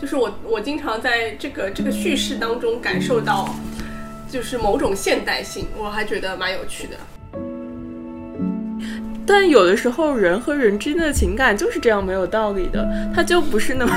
[0.00, 3.54] 就是我我经常在这个这个叙事当中感受到，
[4.30, 6.96] 就是某种现代性，我还觉得蛮有趣的。
[9.26, 12.84] 但有的时候，人和人之间的情感就是这样没有道理的，
[13.14, 13.92] 他就不是那么，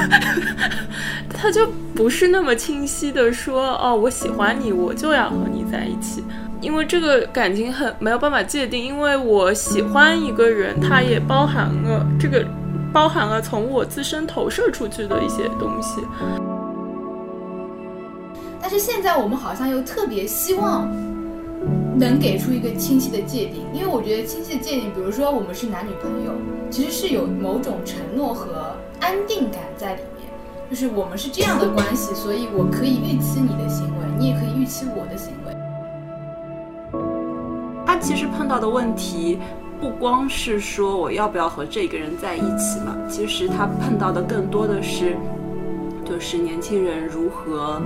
[1.33, 1.65] 他就
[1.95, 6.23] 不是那么清晰的说，哦，我喜欢你，我就要和你在一起，
[6.61, 12.45] 因为这个感情很没有办法界定，因为我喜欢一个人，它也包含了这个，
[12.93, 16.01] 包含了从我自身投射出去的一些东西。
[18.61, 20.87] 但是现在我们好像又特别希望。
[21.95, 26.31] 能给出一个清晰的界定，因为我觉得清晰的界定，比如说我们是男女朋友，
[26.71, 30.27] 其实是有某种承诺和安定感在里面，
[30.71, 35.53] 就是我们是这样的关系，所以我可以预期你的行为，你也可以预期我的行为。
[37.85, 39.37] 他其实碰到的问题，
[39.83, 45.17] 不光是说我要不要和这个人在一起嘛，其实他碰到的更多的是，
[46.05, 47.81] 就是年轻人如何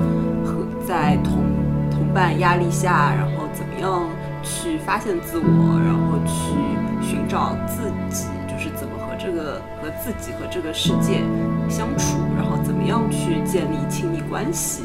[0.45, 1.41] 和在同
[1.89, 3.45] 同伴压力下，然后。
[3.57, 4.07] 怎么样
[4.43, 6.53] 去发现自我，然后去
[7.01, 11.21] 寻找自己，就是怎么和这个和自己和这个世界
[11.67, 14.83] 相处，然后怎么样去建立亲密关系。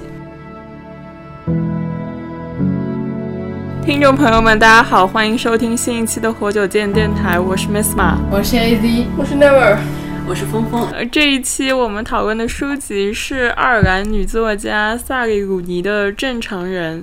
[3.85, 9.77] 听众朋友们，大家好，欢迎收听新一期的活久见电台，我是 Miss 马，我是 AZ，我是 Never，
[10.25, 10.89] 我是峰峰。
[11.11, 17.03] 这一期我们讨论的书籍是爱尔兰女作家萨利鲁尼的《正常人》。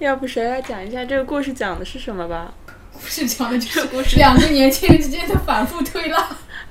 [0.00, 2.52] 要不谁来讲一下这个故事讲的是什么吧？
[2.92, 6.28] 故事讲的就是故事，两个年轻人之间的反复推拉。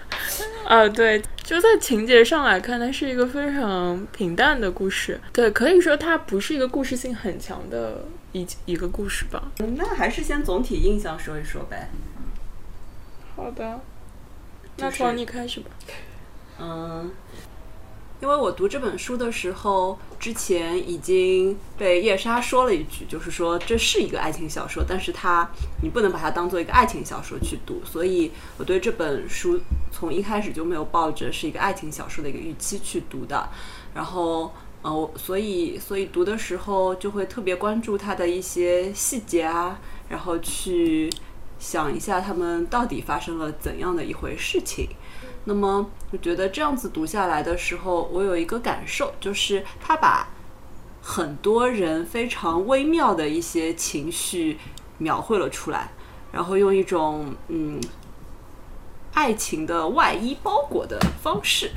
[0.67, 5.17] 啊，对，就在情节上来看，它是一个非常平淡的故事。
[5.31, 8.03] 对，可以说它不是一个故事性很强的
[8.37, 9.51] 一一个故事吧。
[9.75, 11.89] 那还是先总体印象说一说呗。
[13.35, 13.79] 好的，
[14.77, 15.69] 那从你开始吧。
[16.59, 17.11] 嗯。
[18.19, 25.47] 因为我读这本书的时候，之前已经被叶莎说了一句，就是说这是一个爱情小说，但是它
[25.83, 29.59] 你不能把它当做一个爱情小说去读，所以我对这本书
[29.91, 33.47] 从一开始就没有抱着是一个爱情小说的一个预期去读的。
[33.93, 34.51] 然后，
[34.87, 39.77] 呃，所以所以读的时候就会特别关注它的一些细节啊，
[40.07, 41.09] 然后去
[41.59, 44.87] 想一下他们到底发生了怎样的一回事情。
[45.43, 50.29] 那么，我觉得这样子读下来的时候，我有一个感受，就是他把
[51.01, 54.57] 很多人非常微妙的一些情绪
[54.99, 55.91] 描绘了出来，
[56.31, 57.77] 然后用一种嗯
[59.13, 61.71] 爱情的外衣包裹的方式，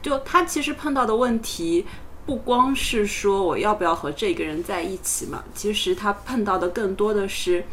[0.00, 1.84] 就他其实碰到的问题，
[2.28, 7.64] 不光是说我要不要和这个人在一起嘛，其实他碰到的更多的是，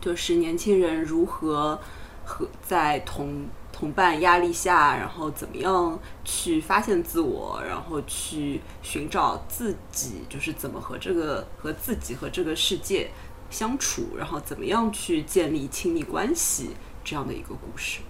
[0.00, 1.78] 就是年轻人如何
[2.24, 3.46] 和在同。
[3.70, 13.08] 同伴压力下，然后怎么样去发现自我，然后去寻找自己，就是怎么和这个和自己和这个世界
[13.50, 16.70] 相处，然后怎么样去建立亲密关系
[17.04, 18.00] 这样的一个故事。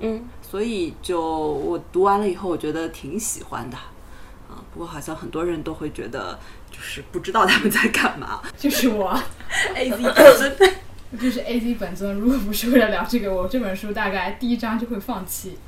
[0.00, 3.78] 嗯，所以就我读完了以后，我觉得挺喜欢的。
[4.72, 6.38] 啊，不过好像很多人都会觉得，
[6.70, 8.42] 就是不知道他们在干嘛。
[8.56, 9.18] 就是我，
[9.74, 10.74] A Z。
[11.20, 15.58] 就是 A Z 本尊，如果不是为了聊这个，我这本书大概第一章就会放弃。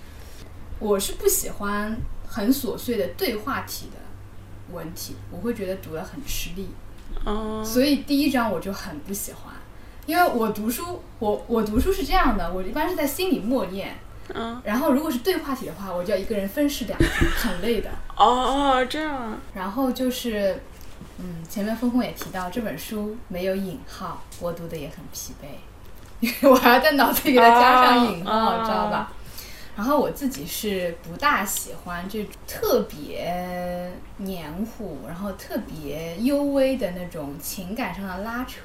[0.79, 1.95] 我是不喜欢
[2.27, 6.69] 很琐碎的对话体的文体，我会觉得读了很吃力。
[7.27, 7.63] 哦。
[7.63, 9.53] 所以第一章我就很不喜欢，
[10.07, 13.95] 因为我读书，我我读书是这样的，我一般是在心里默念。
[14.33, 14.63] 嗯。
[14.65, 17.91] 然后如果是对话体的话，我就要一个人分饰两角，很累的。
[18.17, 19.39] 哦哦，这样。
[19.53, 20.59] 然后就是。
[21.17, 25.47] 嗯，前面峰峰也提到这本书没有引号，我读的也很疲惫，
[26.19, 29.13] 因 为我还要在脑子里给它加上引号，知道吧？
[29.77, 38.63] 然后我自己是不大喜欢这特别黏糊，然后特别幽微的那种情感上的拉扯，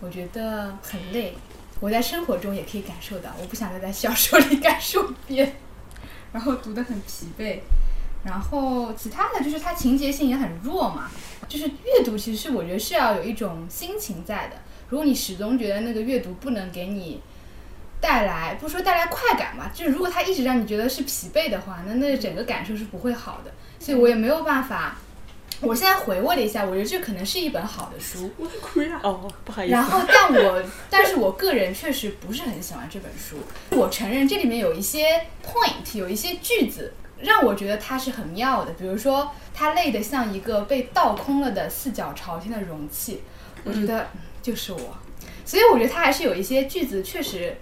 [0.00, 1.34] 我觉得很累。
[1.80, 5.56] 我在生活中也可以感受到，我不想再在小说里感受一遍，
[6.32, 7.60] 然后读的很疲惫。
[8.22, 11.10] 然后其他的就是它情节性也很弱嘛。
[11.48, 14.56] 就是阅读，其实是我觉得是要有一种心情在的。
[14.90, 17.20] 如果你始终觉得那个阅读不能给你
[17.98, 23.50] 带来，不说带来快感嘛，就是如果它一直让你觉得是疲惫的话，那那整个感受是不会好的。
[23.78, 24.98] 所以我也没有办法。
[25.60, 28.30] 我现在回味了一下，我觉得这可能是一本好的书。
[28.36, 29.72] 我亏了哦，不好意思。
[29.72, 33.36] 然后，但我，但是我个人确实不是很喜欢这本书。
[33.76, 36.92] 我承认这里面有一些 point，有一些句子。
[37.22, 43.22] 让我觉得它是很妙的，比如说它累得像一个被倒空了的四脚朝天的容器，
[43.62, 44.06] 我觉得
[44.40, 44.96] 就是我，
[45.44, 47.54] 所以我觉得它还是有一些句子确实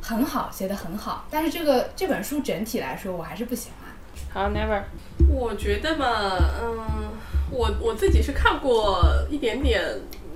[0.00, 3.90] 很好，写的很好，但是这个这本书整体来说我还是不喜欢。
[4.32, 4.82] 好，Never。
[5.28, 6.78] 我觉得嘛，嗯，
[7.52, 9.82] 我我自己是看过一点点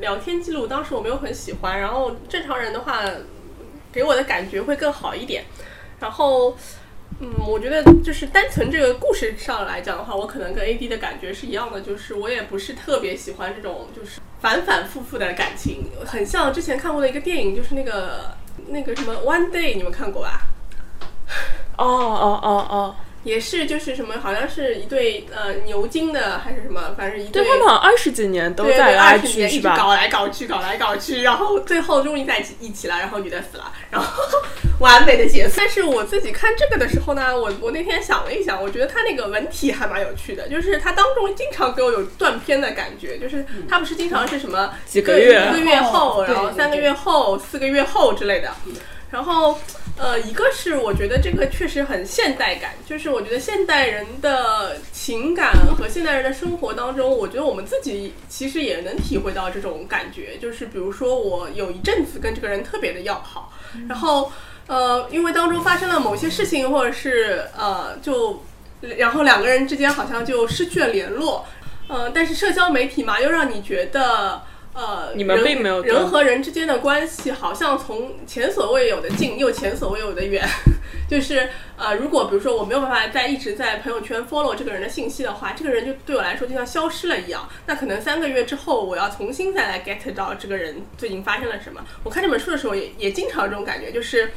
[0.01, 1.81] 聊天记录，当时我没有很喜欢。
[1.81, 3.03] 然后正常人的话，
[3.91, 5.45] 给我的感觉会更好一点。
[5.99, 6.55] 然后，
[7.21, 18.37] 嗯，我觉得就是单纯这个故事上来讲的话，我可能跟 AD 的感觉是一样的，就是我也不是特别喜欢这种就是反反复复的感情，很像之前看过的一个电影，就是那个
[18.69, 20.43] 那个什么 One Day，你们看过吧？
[21.79, 29.75] 哦哦哦哦，也是，就是什么，好像是一对呃牛津的还是什么，反正一对对他们好像二十几年都在拉二十年一锯是吧？
[29.75, 34.23] 直搞来搞去，搞来搞去，然后最后终于在一起了，然后女的死了，然后
[34.78, 35.55] 完美的结束。
[35.56, 48.50] 但是我自己看这个的时候呢，我我那天想了一想，我觉得他那个文体还蛮有趣的，就是他当中经常给我有断片的感觉，就是他不是经常是什么几个月一个月后，然后三个月后、四个月后之类的。
[49.08, 49.56] 然后，
[49.99, 60.37] 呃，一个是我觉得这个确实很现代感，就是我觉得现代人的情感和现代人的生活当中，我觉得我们自己其实也能体会到这种感觉。
[60.37, 63.51] 就是比如说，我有一阵子跟这个人特别的要好，
[63.89, 64.31] 然后，
[64.67, 68.43] 呃，因为当中发生了某些事情，或者是呃，就
[68.99, 71.47] 然后两个人之间好像就失去了联络。
[71.89, 74.43] 呃，但是社交媒体嘛，又让你觉得。
[74.76, 80.46] 呃，你们人并没有断人和人之间的关系好像从前所未有的近又前所未有的远，
[81.08, 87.49] 就是呃，如果比如说我没有办法再一直在朋友圈 follow 这个人的信息的话，这个人就对我来说就像消失了一样。
[87.67, 91.82] 那可能三个月之后，我要重新再来 get 到这个人最近发生了什么。
[92.05, 94.31] 我看这本书的时候也也经常有这种感觉，就是。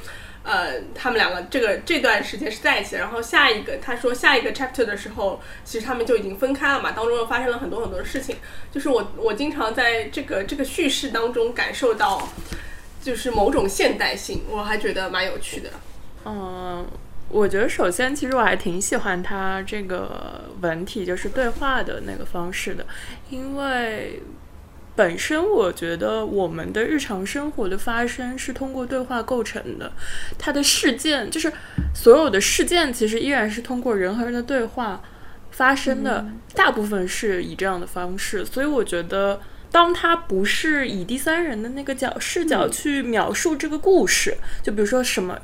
[0.43, 8.37] 呃，他们两个这个这段时间是在一起，然后下一个他说下一个 chapter 的时候，其实他们就已经分开了嘛，当中又发生了很多很多事情。
[8.71, 12.29] 就是我我经常在这个这个叙事当中感受到，
[13.03, 15.69] 就是某种现代性，我还觉得蛮有趣的。
[16.25, 16.87] 嗯，
[17.29, 22.85] 我觉得首先其实我还挺喜欢他这个文体，就是对话的那个方式的，
[23.29, 24.21] 因为
[24.99, 29.89] 本身我觉得我们的日常生活的发生是通过对话构成的，
[30.37, 31.49] 它的事件就是
[31.95, 35.01] 所有的事件其实依然是通过人和人的对话
[35.51, 39.39] 发生的，大部分是以这样的方式，所以我觉得。
[39.71, 45.37] 当他不是以第三人的那个角视角去描述这个故事，就比如说什么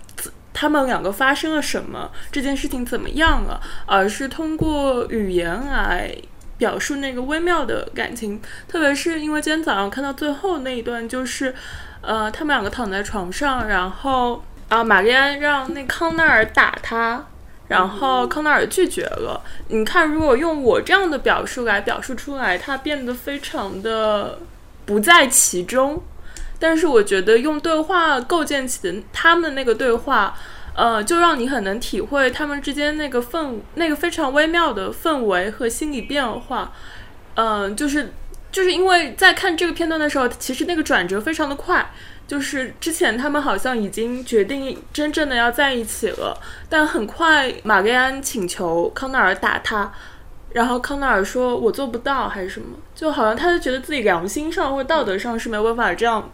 [0.52, 6.12] 他们两个发生了什么，这件事情怎么样了，而是通过语言来
[6.58, 8.42] 表述那个微妙的感情。
[8.68, 11.54] 特别是因为今天早上看到最后那一段，就是
[12.02, 17.26] 呃，他们两个躺在床上，然后啊，玛丽安让那康奈尔打他。
[17.68, 19.42] 然后康奈尔拒绝了。
[19.70, 24.38] 你看，如果用我这样的表述来表述出来，他变得非常的
[24.86, 26.00] 不在其中。
[26.60, 30.38] 但是我觉得用对话构建起的他们那个对话，
[30.76, 36.72] 呃，就让你很能体会他们之间那个氛那个非常微妙的氛围和心理变化。
[37.36, 38.14] 嗯、就是
[38.52, 41.90] 就是因为在看这个片段的时候，其实那个转折非常的快。
[42.28, 46.36] 就是之前他们好像已经决定真正的要在一起了，
[46.68, 49.94] 但很快玛丽安请求康奈尔打他，
[50.52, 56.28] 然后康奈尔说我做不到还是什么，就好像他就觉得自己良心上或者道德上是没有办法这样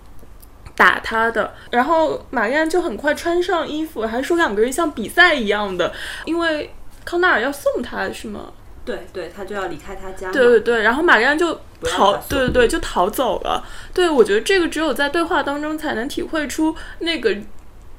[0.81, 1.53] 打他的。
[1.69, 5.93] 然后玛丽安就很快穿上衣服，还说两个人像比赛一样的，
[6.25, 6.73] 因为
[7.05, 8.51] 康纳尔要送他是吗？
[8.83, 10.31] 对对，他就要离开他家。
[10.31, 13.63] 对对对，然后玛丽安就逃对对对，就逃走了。
[13.93, 17.35] 对，我觉得这个只有在对话当中才能体会出那个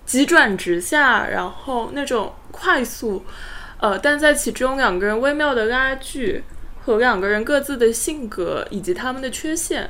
[0.05, 3.25] 急转直下，然后那种快速，
[3.79, 6.43] 呃，但在其中两个人微妙的拉锯
[6.85, 9.89] 和两个人各自的性格以及他们的缺陷，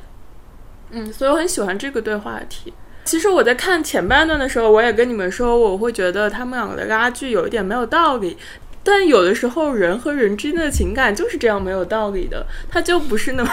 [0.91, 2.75] 嗯，所以我很喜欢这个对话题。
[3.05, 8.37] 其实我在看前半段的时候，我也跟你们说，我会觉得他们两个的拉锯有一点没有道理。
[8.85, 13.51] 但有的时候，人和人之间的情感就是这样没有道理的，他就不是那么，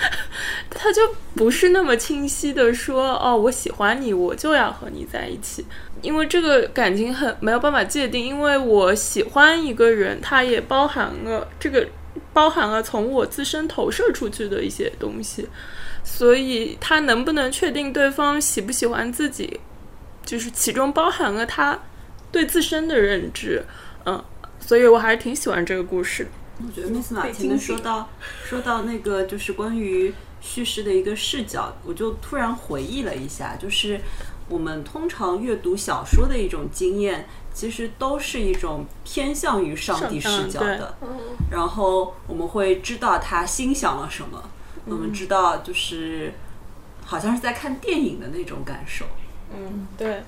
[0.68, 1.00] 他就
[1.34, 5.64] 不是那么清晰的说，哦，我喜欢你，我就要和你在一起，
[6.02, 11.88] 因为这个感情很没有办法界定，因为我喜欢一个人，它也包含了这个，
[12.34, 15.48] 包含了从我自身投射出去的一些东西，
[16.10, 19.60] 所以他能不能确定对方喜不喜欢自己，
[20.24, 21.78] 就是其中包含了他
[22.32, 23.62] 对自身的认知，
[24.06, 24.24] 嗯。
[24.60, 26.30] 所以我还是挺喜欢这个故事的。
[26.66, 28.10] 我觉得 Miss 马前面说到
[28.44, 34.00] 说到那个就是关于叙事的一个视角，我就突然回忆了一下，就是
[34.48, 40.98] 我们通常阅读小说的一种经验，其实都是一种偏向于上帝视角的。
[41.50, 44.42] 然后我们会知道他心想了什么，
[44.88, 46.32] 我们知道就是
[47.04, 49.04] 好像是在看电影的那种感受。
[49.54, 50.22] 嗯，对，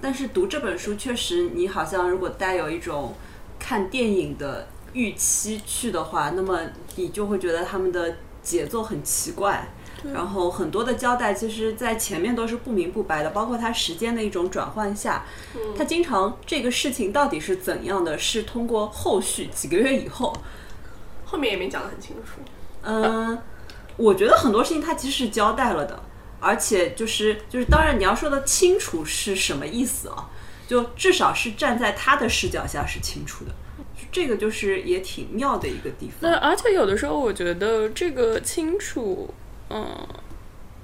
[0.00, 3.14] 但是读这本书，确实你好像如果带有一种
[3.58, 6.60] 看电影的预期去的话，那么
[6.96, 9.68] 你就会觉得他们的节奏很奇怪。
[10.14, 15.24] 然后很多的交代，其实，在前面都是不明不白的，包括它时间的一种转换下，
[15.76, 20.32] 它经常这个事情到底是怎样的，是通过后续几个月以后，
[21.24, 22.40] 后面也没讲得很清楚。
[22.82, 23.36] 嗯，
[23.98, 26.02] 我觉得很多事情他其实是交代了的，
[26.40, 30.30] 而且就是就是，当然你要说的清楚是什么意思啊？
[30.66, 33.50] 就至少是站在他的视角下是清楚的，
[34.12, 36.40] 这个就是也挺妙的一个地那方。
[36.40, 39.32] 而且有的时候，我觉得这个清楚，
[39.70, 40.06] 嗯，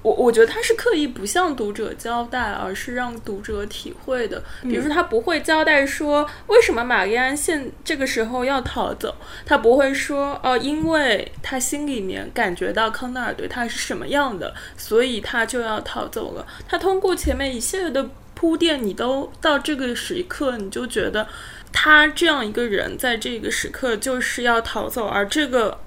[0.05, 4.39] 我我觉得他是刻意不向读者交代，而是让读者体会的。
[4.61, 9.15] 比如说，他不会交代说为什么玛丽安现这个时候要逃走，
[9.47, 16.45] 他不会说哦、因为他心里面感觉到康奈尔对他是什么样的，所以他就要逃走了。
[16.67, 21.27] 他通过前面一系列的铺垫，你都到这个时刻，你就觉得
[21.73, 25.79] 他这样一个人在这个时刻就是要逃走，而这个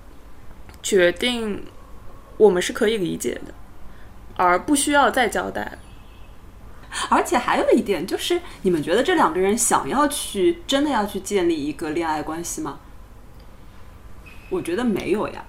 [0.83, 1.63] 决定
[2.37, 3.55] 我们是可以理解的，
[4.39, 5.79] 而不需要再交代了。
[7.11, 12.81] 而且还有一点就是，你们觉得这两个人想要去真的要去建立一个恋爱关系吗？
[14.49, 15.45] 我觉得没有呀，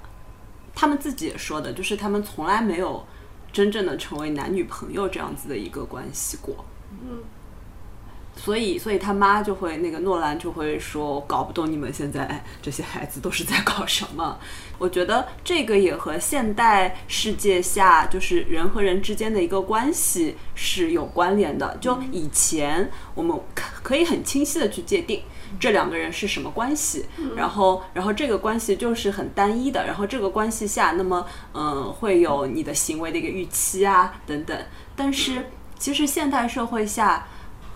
[0.75, 3.08] 他们自己也说的，就是他们从来没有
[3.53, 6.65] 真正的成为男女朋友这样子的一个关系过。
[6.91, 7.24] 嗯，
[8.36, 14.39] 所以，所以他妈就会那个诺兰就会说，搞不懂你们现在这些孩子都是在搞什么。
[14.79, 21.77] 我觉得这个也和现代世界下就是人和人之间的一个关系是有关联的。
[21.81, 25.21] 就以前我们可可以很清晰的去界定。
[25.59, 27.07] 这两个人是什么关系？
[27.36, 29.83] 然后，然后这个关系就是很单一的。
[29.83, 34.55] 然后这个关系下，那么，嗯、会有你的行为的一个预期啊，等等。
[34.95, 35.48] 但是，
[35.79, 37.27] 其实现代社会下，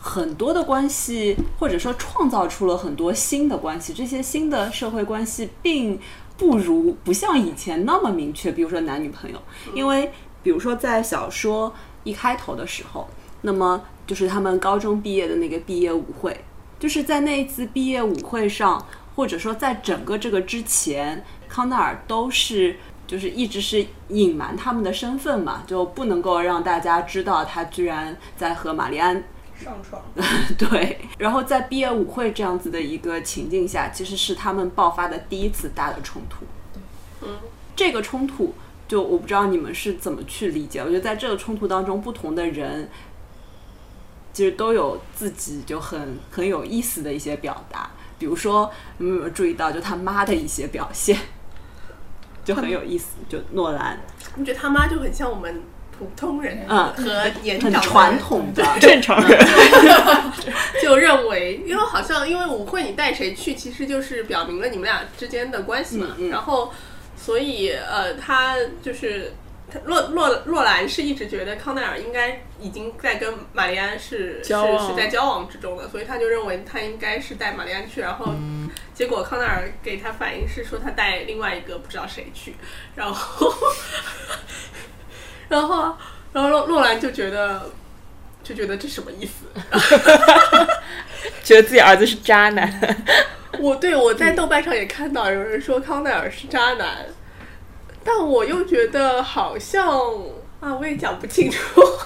[0.05, 3.93] 很多的关系，或者说创造出了很多新的关系。
[3.93, 5.97] 这些新的社会关系，并
[6.37, 8.51] 不如不像以前那么明确。
[8.51, 9.41] 比如说男女朋友，
[9.73, 10.11] 因为
[10.43, 13.07] 比如说在小说一开头的时候，
[13.43, 16.43] 那么就是他们高中毕业的那个毕业舞会，
[16.77, 22.75] 就是在那一次毕业舞会上，或者说在整个这个之前，康奈尔都是。
[23.05, 29.21] 就是一直是隐瞒他们的身份嘛，就不能够让大家知道他居然在和玛丽安
[29.63, 30.01] 上床。
[30.57, 36.45] 对，然后在毕业舞会这样子的一个情境下，其实是他们爆发的第一次大的冲突。
[37.21, 37.37] 嗯，
[37.75, 38.53] 这个冲突
[38.87, 40.81] 就我不知道你们是怎么去理解。
[40.81, 42.89] 我觉得在这个冲突当中，不同的人
[44.33, 47.89] 其实都有自己就很很有意思的一些表达。
[48.19, 51.17] 比如说，你们有没有注意到，就他妈的一些表现，
[52.45, 53.15] 就很有意思。
[53.27, 53.99] 就诺兰，
[54.35, 55.61] 你觉得他妈就很像我们
[56.03, 59.39] 普通人嗯和年长传统的正常人，
[60.83, 66.07] 就认为，因为好像因为舞会你带谁去，其实就是表明了你们俩之间的关系嘛。
[66.17, 66.29] 嗯嗯。
[66.29, 66.73] 然后，
[67.15, 69.33] 所以呃，他就是
[69.71, 78.69] 他洛洛洛兰是一直觉得康奈尔应该已经在跟玛丽安是是是在交往之中的，所以他就认为他应该是带玛丽安去，然后嗯。
[78.93, 82.53] 结果康奈尔给他反应是说他带另外一个不知道谁去，
[82.95, 83.51] 然后
[85.53, 85.95] 然后
[86.31, 87.69] 然后洛洛兰就觉得
[88.43, 89.45] 就觉得这什么意思？
[91.43, 93.05] 觉得自己儿子是渣男。
[93.59, 97.05] 我对我在豆瓣上也看到有人说康奈尔是渣男，
[98.03, 99.87] 但我又觉得好像
[100.59, 101.59] 啊，我也讲不清楚，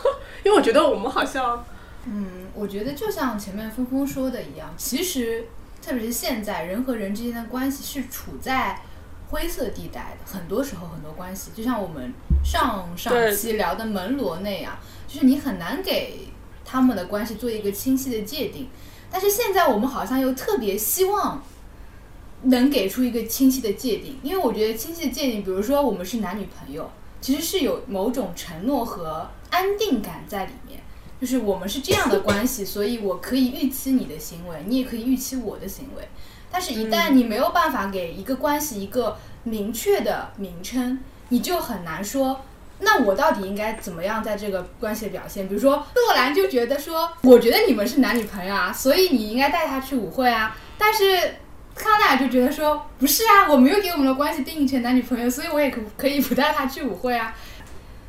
[0.44, 1.66] 因为我觉得我们好像
[2.06, 5.46] 嗯，我觉得就像前面峰峰说的一样，其实
[5.82, 8.82] 特别是现在人和人之间的关系是处在
[9.30, 16.28] 灰色地带的，很多时候很多关系，就像我们上上期聊的门罗那样，就是你很难给
[16.64, 18.68] 他们的关系做一个清晰的界定。
[19.12, 21.42] 但是现在我们好像又特别希望
[22.44, 26.90] 能给出一个清晰的界定，因为我觉得清晰的界定，比如说我们是男女朋友，
[27.22, 30.80] 其实是有某种承诺和安定感在里面。
[31.20, 36.08] 就是我们是这样的关系，所以我可以预期你的行为，你也可以预期我的行为。
[36.52, 41.00] 但是，一旦你没有办法给一个关系一个明确的名称，
[41.30, 42.42] 你就很难说，
[42.80, 45.48] 那我到底应该怎么样在这个关系的表现？
[45.48, 50.56] 比如说，洛兰就觉得说，我觉得你们是男女朋友啊，所以你应该带他去舞会啊。
[50.78, 51.36] 但是
[51.76, 57.36] 康奈尔就觉得说，不是啊，我没有给我们的关系定义成男女朋友，所以我也可可以不带他去舞会啊。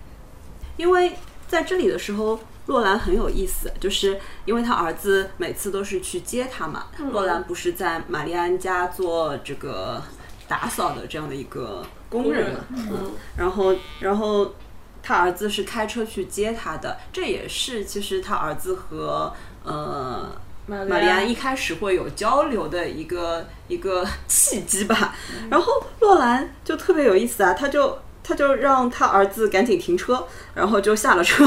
[0.76, 1.12] 因为
[1.46, 6.84] 在这里的时候，洛兰很有意思，就是因为他儿子每次都是去接他嘛。
[7.12, 10.02] 洛兰不是在玛丽安家做这个
[10.46, 14.54] 打扫的这样的一个工人嘛，嗯，然后然后
[15.02, 19.32] 他儿子是开车去接他的，这也是其实他儿子和
[19.64, 20.30] 呃
[20.66, 25.16] 玛玛丽安一开始会有交流的一个一个 契机吧。
[25.50, 31.46] 然后洛兰就特别有意思啊，他就他就让他儿子赶紧停车，然后就下了车。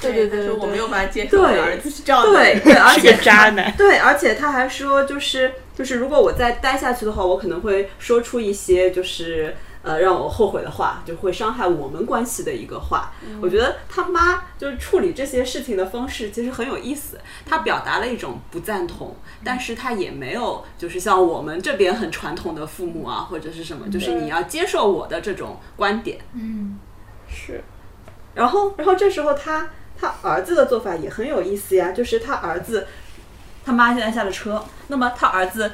[0.00, 3.72] 对对对我没有办法接受我的儿子是这样的，对对，而是且个渣男。
[3.76, 13.12] 对，而且他还说，就是就是，如果我再待下去的话，我可能会说出一些就是呃让我后悔的话，就会伤害我们关系的一个话。
[13.40, 26.18] 我觉得他妈就是处理这些事情的方式其实很有意思，他表达了一种不赞同，但是他也没有就是像我们这边很传统的父母啊或者是什么，就是你要接受我的这种观点。
[26.34, 26.78] 嗯，
[27.28, 27.62] 是，
[28.34, 32.86] 然后，然后这时候他他儿子的做法也很有意思呀，就是他儿子
[33.64, 35.72] 他妈现在下了车，那么他儿子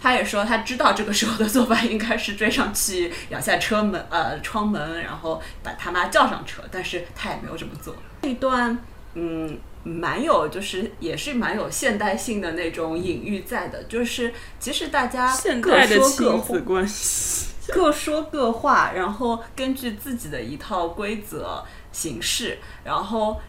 [0.00, 7.94] 他也说他知道这个时候的做法应该是追上去咬下车门 呃窗门，然后把他妈叫上车，但是他也没有这么做。
[8.22, 8.78] 这一段
[9.14, 9.58] 嗯。
[9.82, 17.46] 蛮有，就是也是蛮有现代性的那种隐喻在的，就是其实大家各现代的说各话亲子关系。
[17.72, 23.40] 各说各话，然后根据自己的一套规则行事，然后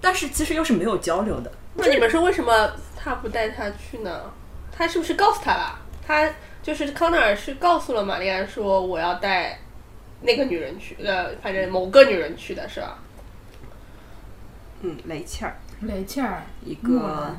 [0.00, 1.50] 但是其实又是没有交流的。
[1.74, 4.32] 那你们说为什么他不带他去呢？
[4.72, 5.78] 他是不是告诉他了？
[6.06, 6.28] 他
[6.62, 9.58] 就是康奈尔是告诉了玛丽安说我要带
[10.22, 12.98] 那个女人去，呃，反正某个女人去的是吧？
[14.82, 17.36] 嗯，雷切尔雷切尔一个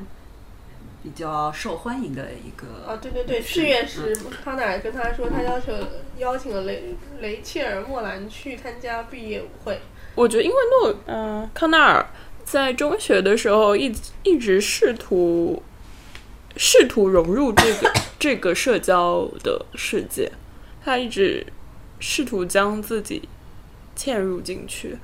[1.04, 5.74] 比较受欢迎的一个啊，对对对，四月时康奈尔跟他说，他要求
[6.18, 9.80] 邀请了雷雷切尔莫兰去参加毕业舞会。
[10.16, 12.06] 我觉得，因为诺，嗯、康奈尔
[12.44, 15.62] 在中学的时候一直一直试图
[16.58, 20.32] 试图融入这个这个社交的世界，
[20.84, 21.46] 他一直
[22.00, 23.28] 试图将自己
[23.96, 24.98] 嵌入进去。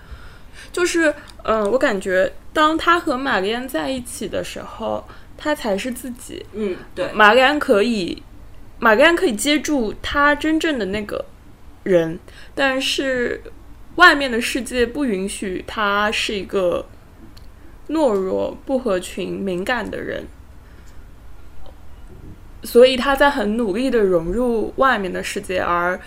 [0.74, 6.46] 就是，嗯、我感觉当他和玛丽安在一起的时候，他才是自己。
[6.54, 8.22] 嗯，对，玛丽安可以，
[8.80, 11.26] 玛丽安可以接住他真正的那个
[11.84, 12.20] 人，
[12.54, 13.42] 但是
[13.98, 16.88] 外面的世界不允许他是一个
[17.90, 20.26] 懦弱、不合群、敏感的人，
[22.64, 26.00] 所以他在很努力的融入外面的世界，而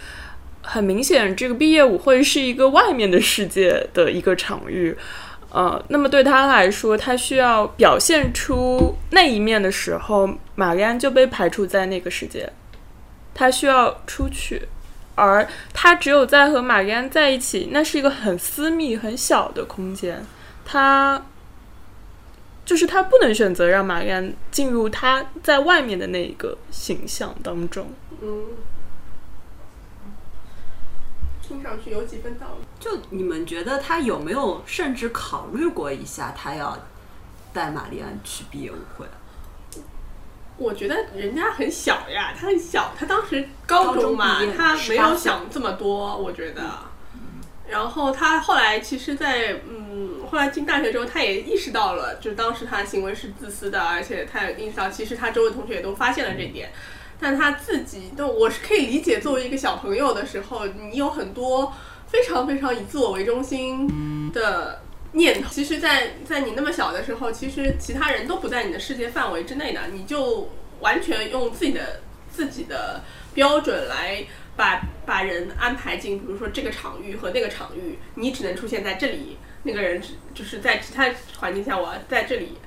[0.62, 4.96] 很明显，这个毕业舞会是一个外面的世界的一个场域。
[5.53, 12.53] 呃，那么对他来说，他需要表现出那一面的时候，玛丽安就被排除在那个世界，
[13.35, 14.68] 他需要出去，
[15.20, 20.24] 而他只有在和玛丽安在一起，那是一个很私密、很小的空间，
[20.64, 21.22] 他
[22.64, 27.92] 就是他不能选择让玛丽安进入他在外面的那一个形象当中。
[28.22, 28.44] 嗯，
[31.42, 32.66] 听上去有几分道理。
[32.78, 36.78] 就你们觉得他有没有甚至考虑过一下，他要
[37.52, 39.04] 带玛丽安去毕业舞会？
[40.60, 46.62] 我觉得人家很小呀，他很小，他当时高中嘛中，他没有想这么多，我觉得。
[47.66, 56.70] 然后他后来其实在，嗯，后来进大学之后，他也意识到了，就当时他的行为是自私的，而且他也意识到，其实他周围同学也都发现了这一点。
[57.18, 61.72] 但他自己，都我是可以理解，作为一个小朋友的时候，你有很多
[62.06, 65.48] 非常非常以自我为中心的念头。
[65.50, 73.02] 其实在，在你那么小的时候，其实其他人都不在你的世界范围之内的，你就完全用自己的自己的
[73.34, 74.24] 标准来
[74.56, 82.58] 把把人安排进，比如说这个场域和那个场域，你只能出现在这里，那个人只就是在其他环境下我要在这里。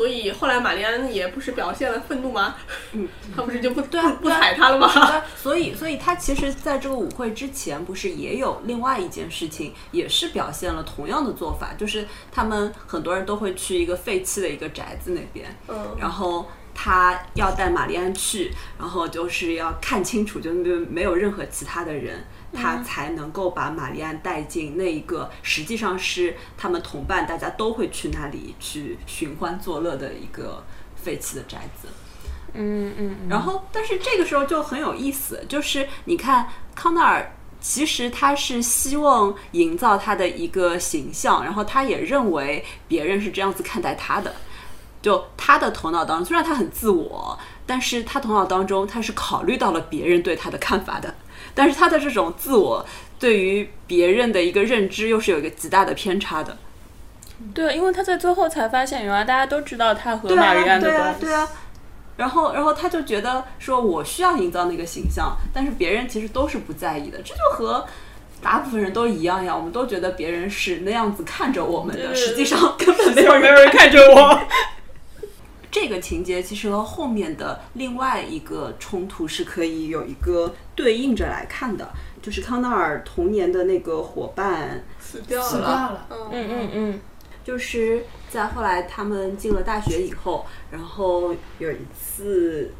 [0.00, 2.56] 所以后来玛丽安也不是表现了愤怒吗？
[2.92, 4.88] 嗯， 他不是就不对啊不不踩他了吗？
[4.94, 20.50] 对所以，所以他其实在这个舞会之前，不是也有另外一件事情，也是表现了同样的做法，就是他们很多人都会去一个废弃的一个宅子那边，嗯，然后他要带玛丽安去，然后就是要看清楚，就
[20.88, 30.64] 没有任何其他的人，他才能够把玛丽安带进那一个实际上是他们同伴大家都会去那里去寻欢作乐的一个
[30.96, 31.88] 废弃的宅子。
[32.54, 33.28] 嗯嗯嗯。
[33.28, 37.32] 然后，但是这个时候就很有意思，就是你看康奈尔。
[37.62, 44.34] 其实他是希望营造他的一个形象，然后他也认为别人是这样子看待他的。
[45.02, 51.14] 就他的头脑当中，虽然他很自我，但是他头脑当中他是考虑到了别人对他的看法的。
[51.54, 52.84] 但是他的这种自我
[53.18, 56.56] 对于别人的一个认知，又是有一个极大的偏差的。
[57.54, 61.48] 对，因为他在最后才发现，原来大家都知道他和对玛丽啊，对安的关系。，啊对啊。
[62.16, 67.18] 然后，然后他就觉得说，我需要营造那个形象，但是别人其实都是不在意的。
[67.22, 67.86] 这就和
[68.42, 74.38] 大部分人都一样呀，我们都觉得别人是那样子看着我们的，实际上根本没 没有有人人看着我。
[75.70, 81.86] 这个情节其实和后面的另外一个冲突是可以有一个对应着来看的，
[82.22, 86.28] 就是康奈尔童年的那个伙伴死掉死掉了，嗯。
[86.32, 87.00] 嗯嗯嗯，
[87.44, 92.72] 就是在后来他们进了大学以后，然后有一次，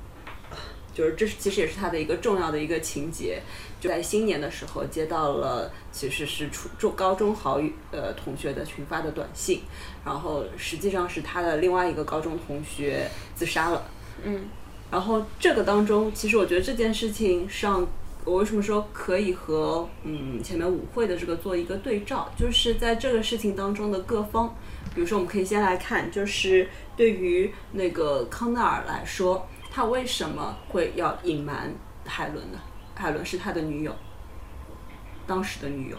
[0.94, 3.42] 就是这是其实也是他的一个重要的一个情节，
[3.78, 9.62] 就在新年的时候接到了其实是初中高中好友呃同学的群发的短信，
[10.06, 13.82] 然后实际上是他的另外一个高中同学自杀了。
[14.22, 14.48] 嗯，
[14.90, 17.86] 然后这个当中，其实我觉得这件事情上，
[18.24, 24.54] 我为什么说可以和嗯前面舞会的这个做一个对照，就是在这个事情当中的各方，
[24.94, 31.72] 比如说我们可以先来看，就是对于那个康纳尔来说，他为什么会要隐瞒
[32.04, 32.58] 海伦呢？
[32.94, 33.94] 海伦是他的女友，
[35.26, 35.96] 当时的女友。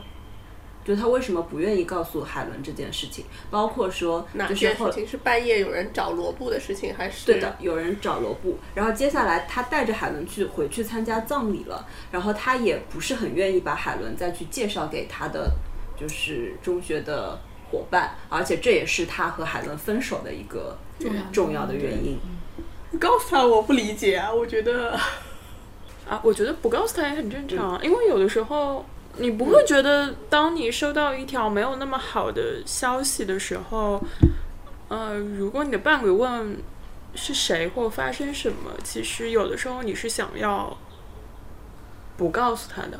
[0.84, 5.08] 就他为什么不愿意告诉海伦这件事情，包括说哪就是后件事情？
[5.08, 7.26] 是半夜有人找罗布的事情，还是？
[7.26, 15.52] 对的，有人找罗布，然后接下来他带着海伦去回去参加葬礼了，然后他也不是很愿意把海伦再去介绍给他的
[15.96, 17.40] 就是中学的
[17.70, 22.18] 伙伴，而且这也是他和海伦分手的一个重要的重要的原因。
[23.00, 25.00] 告诉他我不理解啊，我觉得。
[26.10, 28.84] 啊，我觉得不告诉他也很正常，啊，因为有的时候
[29.22, 34.02] 你不会觉得，当你收到一条没有那么好的消息的时候，
[34.90, 36.58] 呃，如果你的伴侣问
[37.16, 40.78] 是谁或发生什么，其实有的时候你是想要
[42.18, 43.00] 不告诉他的。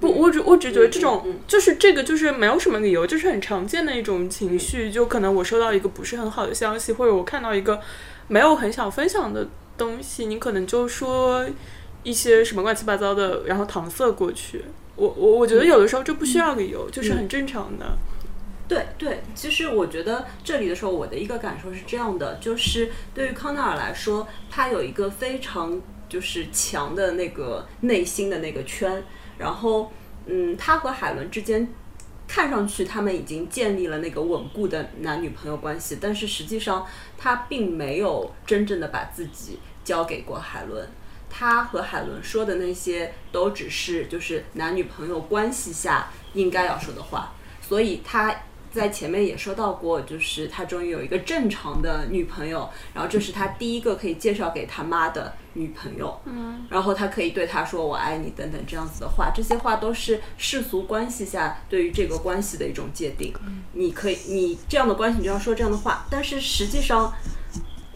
[0.00, 4.92] 不，我只我只觉得这种、嗯嗯嗯就是这个就是没有什么理由，就是很常见的一种情绪。
[4.92, 7.80] 就可能我收到一个不是很好的消息，或者我看到一个
[8.28, 11.44] 没有很想分享的东西，你可能就说
[12.02, 14.64] 一些什么乱七八糟的，然后搪塞过去。
[14.96, 17.96] 我我我觉得有的时候这不需要理由，就是很正常的。
[18.66, 29.02] 对对，其实我觉得这里的时候，我的一个感受是这样的，就是对于康奈尔来说，他有一个非常就是强的那个内心的那个圈，
[29.38, 29.90] 然后
[30.26, 31.72] 嗯，他和海伦之间
[32.26, 40.86] 看上去他们已经建立了那个稳固的男女朋友关系，但是实际上他并没有真正的把自己交给过海伦。
[41.30, 48.34] 他和海伦说的那些都只是就是男女朋友关系下应该要说的话，所以他
[48.70, 63.32] 在前面也说到过，就是他终于有一个正常的女朋友，然后这是他第一个可以介绍给他妈的女朋友，嗯，然后他可以对她说我爱你等等这样子的话，这些话都是世俗关系下对于这个关系的一种界定。
[63.72, 67.12] 你可以，你这样的关系你就要说这样的话，但是实际上。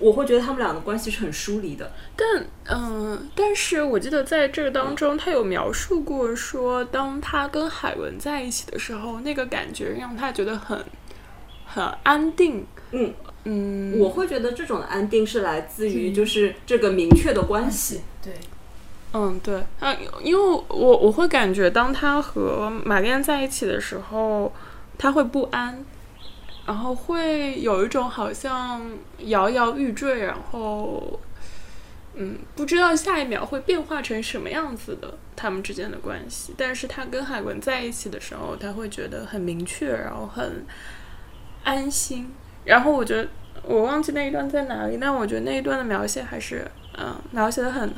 [0.02, 10.84] 我会觉得他们俩的关系是很疏离的，但嗯、但是我记得在这个当中，他有描述过说，当他跟海文在一起的时候，那个感觉让他觉得很
[11.64, 12.66] 很安定。
[12.90, 13.14] 嗯。
[13.44, 18.02] 嗯，我会觉得这种的安定是来自于嗯就是这个明确的关系。
[18.22, 18.32] 对，
[19.14, 19.56] 嗯，对。
[19.80, 24.52] 啊，因为我我会感觉，当他和玛丽安在一起的时候，
[24.96, 25.84] 他会不安，
[26.66, 28.80] 然后会有一种好像
[29.18, 31.20] 摇摇欲坠，然后
[32.14, 36.54] 嗯，不知道下一秒会变化成什么样子的他们之间的关系。
[36.56, 40.64] 但是他跟海文在一起的时候，他会觉得很明确，然后很
[41.64, 42.32] 安心。
[42.64, 43.28] 然后我觉得
[43.64, 47.92] 我忘记那一段在哪里，但我觉得那一段的描写还是嗯描写的很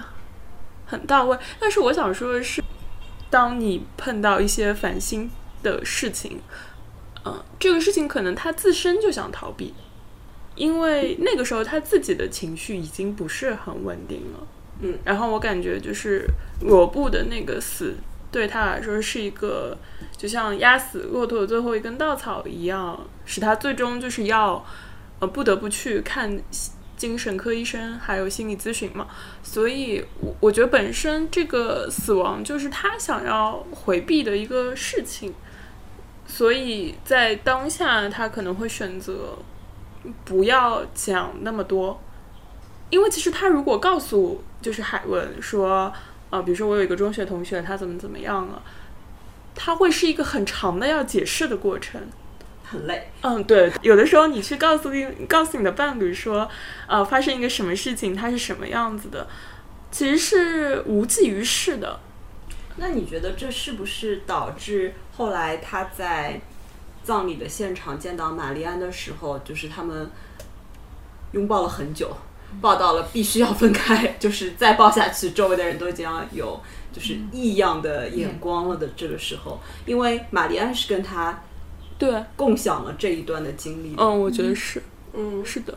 [0.87, 1.37] 很到位。
[1.59, 2.63] 但是我想说的是，
[3.29, 5.31] 当你碰到一些烦心
[5.63, 6.41] 的事情，
[7.25, 9.73] 嗯，这个事情可能他自身就想逃避，
[10.55, 14.47] 因为那个时候他自己的情绪已经不是很稳定了。
[14.81, 16.27] 嗯，然后我感觉就是
[16.63, 17.95] 罗布的那个死
[18.31, 19.79] 对他来说是一个，
[20.17, 24.65] 就像压死骆驼的最后一根稻草一样，使他最终就是要
[25.21, 26.39] 呃不得不去看
[26.97, 29.07] 精神科医生还有心理咨询嘛。
[29.43, 35.33] 所以我我觉得本身这个死亡就是他想要回避的一个事情，
[36.27, 39.39] 所以在当下他可能会选择
[40.25, 42.01] 不要讲那么多，
[42.91, 45.93] 因为其实他如果告诉就是海文说，
[46.31, 48.63] 啊，比如说我有一个中学同学他怎么怎么样了，
[49.55, 52.01] 他会是一个很长的要解释的过程。
[52.67, 56.49] 很累，嗯，对，有的时候你去告诉你告诉你的伴侣说，
[56.89, 59.29] 呃，发生一个什么事情，它是什么样子的，
[59.91, 62.01] 其实是无济于事的。
[62.77, 66.41] 那你觉得这是不是导致后来他在
[67.03, 70.11] 葬礼的现场见到玛丽安的时候，就是他们
[71.33, 72.17] 拥抱了很久，
[72.61, 76.61] 抱到了必须要分开，就是再抱下去，周围的人都已经有
[76.93, 81.43] 就是异样的眼光了的这个时候，因为玛丽安是跟他
[81.99, 84.03] 对，共享了这一段的经历的。
[84.03, 84.83] 嗯，我觉得是，
[85.13, 85.77] 嗯，是的，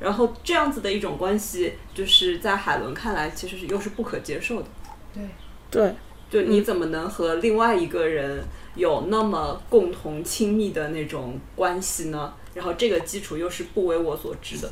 [0.00, 4.68] 然后这样子的一种关系，就是在海伦看来，其实是又是不可接受的。
[5.12, 5.22] 对，
[5.70, 5.94] 对，
[6.34, 8.42] 就你怎么能和另外一个人
[8.74, 12.34] 有那么共同亲密的那种关系呢？
[12.52, 14.68] 然后这个基础又是不为我所知的。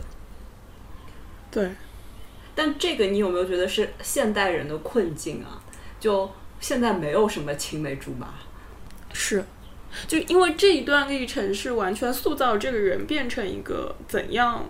[1.53, 1.71] 对，
[2.57, 5.63] 但这个你有没有觉得是现代人的困境啊？
[6.01, 8.35] 就现在没有什么青梅竹马，
[9.13, 9.45] 是，
[10.09, 14.67] 就因为这一段历程是完全塑造这个人变成一个怎样，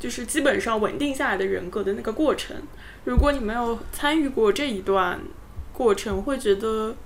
[0.00, 2.56] 就是基本上稳定下来的人格的那个过程。
[3.04, 5.20] 如果你没有参与过这一段
[5.78, 6.96] 过程，会觉得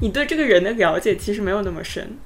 [0.00, 2.16] 你对这个人的了解其实没有那么深。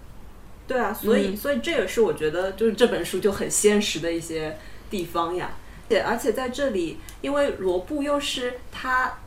[0.68, 4.56] 对啊，所以、嗯所以这也是我觉得就是这本书就很现实的一些
[4.88, 5.50] 地方呀。
[5.88, 9.18] 且而且在这里，因为罗布又是他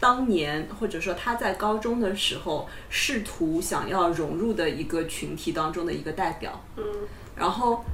[0.00, 6.84] 当年或者说他在高中的时候试图想要融入的一个群体当中的一个代表，嗯，
[7.36, 7.84] 然后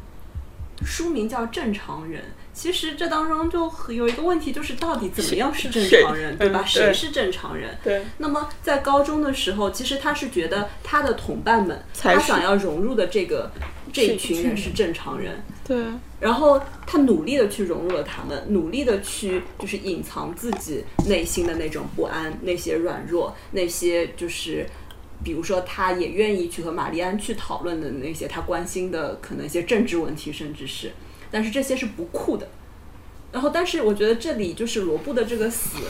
[0.85, 2.23] 书名叫《正常人》，
[2.59, 6.65] 其实这当中就很有一个问题，就是到底怎么样是正常人，对吧？
[6.67, 7.79] 谁是正常人？
[7.85, 13.49] 对，那么在高中的时候，其实他是觉得他的同伴们，他想要融入的这个
[13.93, 15.85] 这一群人是正常人，对，
[16.19, 24.67] 然后他努力的去融入了他们，努力的去就是隐藏自己内心的那种不安，那些软弱，那些就是。
[25.25, 30.93] 比如说，他也愿意去和玛丽安去讨论的那些他关心的可能一些政治问题，甚至是，
[31.31, 32.49] 但是这些是不酷的。
[33.31, 35.81] 然后，但是我觉得这里就是罗布的这个死，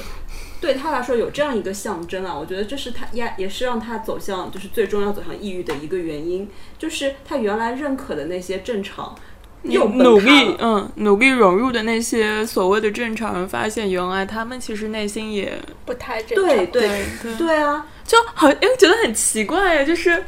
[0.60, 9.14] 对他来说有这样一个象征啊，我觉得这是他也也是让他走向就是最终要走向抑郁的一个原因，就是他原来认可的那些正常，
[9.62, 16.44] 又努力，嗯，努力融入的那些所谓的正常人，发现原来他们其实内心也不太正常。
[16.44, 20.24] 对对对对啊，就好，因为觉得很奇怪，就是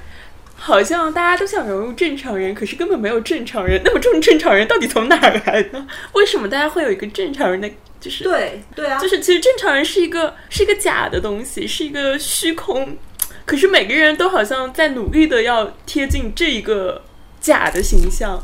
[0.61, 3.81] 好像大家都想融入正常人，可是根本没有正常人。
[3.83, 5.87] 那么这种正常人到底从哪儿来呢？
[6.13, 7.71] 为什么大家会有一个正常人的？
[7.99, 12.97] 就是对对啊，就是其实正常人是一个是一个假的东西，是一个虚空。
[13.45, 17.03] 可是每个人都好像在努力的要贴近这一个
[17.41, 18.43] 假的形象，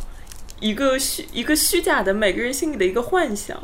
[0.61, 3.62] 一个虚一个虚假的每个人心里的一个幻想，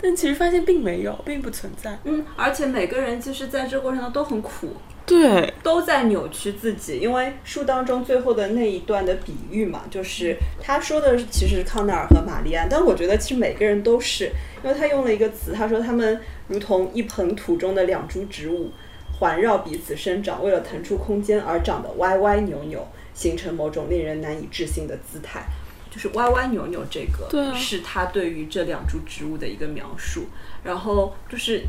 [0.00, 1.98] 但其实发现并没有，并不存在。
[2.04, 14.32] 嗯，而且每个人其实在这个过程中都很苦，对，都在扭曲自己，因为书当中最后的那一段的比喻嘛，就是他说的其实是康奈尔和玛丽安，但我觉得其实每个人都是，
[14.64, 18.72] 因为他用了一个词，他说他们如同一盆土中的两株植物，
[19.20, 25.46] 环绕彼此生长，为了腾出空间而长得歪歪扭扭，形成某种令人难以置信的姿态。
[25.88, 30.26] 就是歪歪扭扭，这个啊是他对于这两株植物的一个描述。
[30.62, 31.62] 然后就是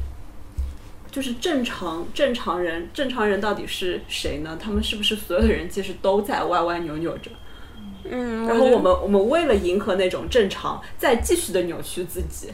[1.17, 4.55] 就是正常正常人，正常人到底是谁呢？
[4.61, 7.31] 他们是不是所有的人其实都在歪歪扭扭着？
[8.03, 12.49] 嗯，然后我们我们为了迎合那种正常，再继续的扭曲自己。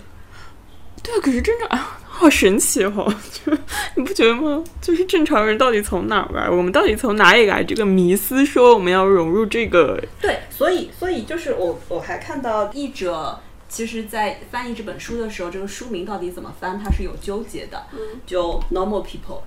[1.03, 3.13] 对，可是正常啊，好神奇哦！
[3.33, 3.51] 就
[3.95, 4.63] 你不觉得吗？
[4.81, 6.49] 就是正常人到底从哪儿来？
[6.49, 10.01] 我们到底从哪里来这个迷思，说我们要融入这个？
[10.21, 13.37] 对，所以所以就是我我还看到译者
[13.73, 17.87] 其实在翻译这本书的时候，这个书名到底怎么翻，他是有纠结的。
[17.91, 19.41] 嗯就 normal people，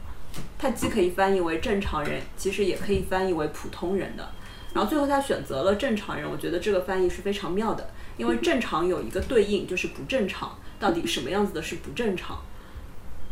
[0.58, 4.28] 它既可以翻译为正常人，其实也可以翻译为普通人的。
[4.74, 12.42] 然后最后他选择了正常人，我觉得这个翻译是非常妙的，因为正常有一个对应就是不正常，到底什么样子的是不正常？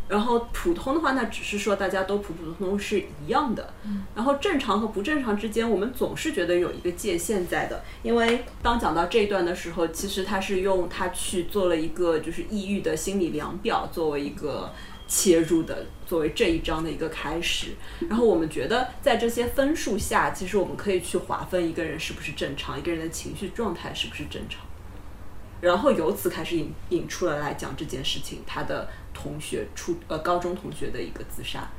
[0.06, 3.72] 然后普通的话，那只是说大家都普普通通是一样的。
[4.14, 7.82] 然后正常和不正常之间，我们总是觉得有一个界限在的。
[8.02, 14.70] 因为当讲到这一段的时候，其实他是用他去做了一个就是抑郁的心理量表作为一个
[15.08, 17.68] 切入的，作为这一章的一个开始。
[18.08, 24.60] 然后我们觉得在这些分数下，其实我们可以去划分一个人是不是正常，一个人的情绪状态是不是正常。
[25.60, 31.70] 然后由此开始引引出了来讲这件事情，他的同学初呃高中同学的一个自杀，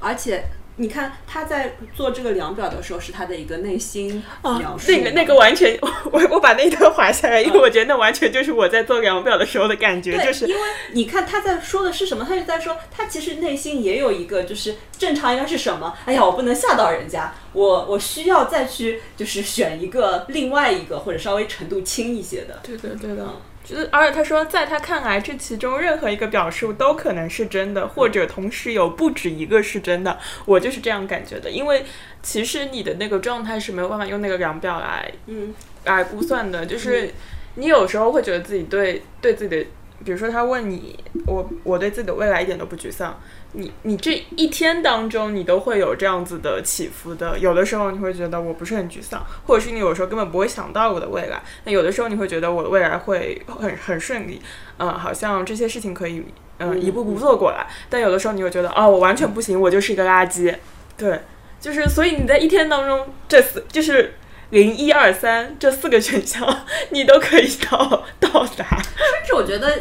[0.00, 0.44] 而且
[0.76, 4.22] 你看他在做这个量表的时候，是他的一个内心
[4.58, 5.78] 描述、那个那个完全，
[6.10, 10.60] 我我把那一段划下来，因为我觉得那完全就是我在做量表的时候的感觉，对，就是因为
[10.92, 15.94] 你看他在说的是什么，他就在说他其实内心也有一个就是正常应该是什么？
[16.06, 22.60] 哎呀，我不能吓到人家，我我需要再去就是选一个另外一个或者稍微程度轻一些的。
[22.62, 23.26] 对的对的。
[23.64, 30.18] 就是，而且他说，在他看来，这其中任何一个表述都可能是真的，或者同时有不止一个是真的。
[30.44, 31.84] 我就是这样感觉的，因为
[32.22, 37.10] 其实你的那个状态是没有办法用那个量表来嗯，来估算的，就是
[37.54, 39.66] 你有时候会觉得自己对对自己的
[40.04, 43.20] 比如说他问你，我我对自己的未来一点都不沮丧。
[43.54, 47.38] 你你这一天当中，你都会有这样子的起伏的。
[47.38, 51.42] 有的时候你会觉得我不是很沮丧，或者是你有时候根本不会想到我的未来。
[51.64, 54.40] 那有的时候你会觉得我的未来会很很顺利，
[54.78, 56.24] 嗯，好像这些事情可以
[56.58, 57.66] 嗯一步步做过来。
[57.90, 60.54] 但有的时候你会觉得哦，我完全不行，我就是一个垃圾。
[60.96, 61.20] 对，
[61.60, 64.14] 就是所以你在一天当中这四就是
[64.48, 68.64] 零一二三这四个选项， 你都可以到到达。
[68.80, 69.78] 甚至我觉得。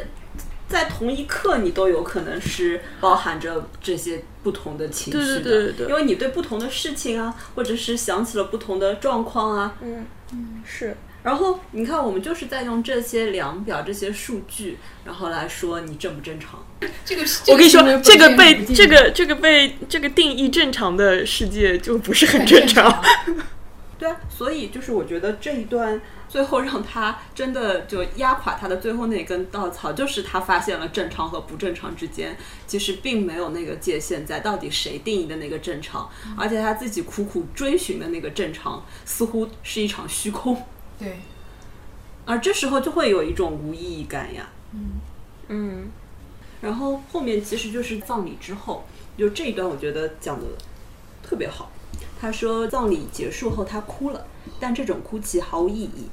[0.72, 10.96] 在同一刻，你都有可能是包含着这些不同的情绪的，因为你对不同的事情啊，或者是想起了不同的状况啊，嗯嗯是。
[11.24, 16.66] 然后你看，我们就是在用这些量表、这些数据，然后来说你正不正常。
[17.06, 23.04] 这个我跟你说，这个被这个这个被这个定义正常的世界就不是很正常。
[24.00, 26.02] 对啊，所以就是我觉得这一段。
[26.32, 36.10] 最后让他真的就压垮他的最后那根稻草，就是他发现了正常和不正常之间其实并没有那个界限在，到底谁定义的那个正常？
[36.38, 40.58] 而且他自己苦苦追寻的那个正常，似乎是一场虚空。
[40.98, 41.20] 对。
[42.24, 44.48] 而这时候就会有一种无意义感呀。
[44.72, 44.92] 嗯
[45.50, 45.90] 嗯。
[46.62, 48.86] 然后后面其实就是葬礼之后，
[49.18, 50.46] 就这一段我觉得讲的
[51.22, 51.70] 特别好。
[52.22, 54.26] 他说葬礼结束后他哭了，
[54.62, 56.08] 但这种哭泣毫无意义。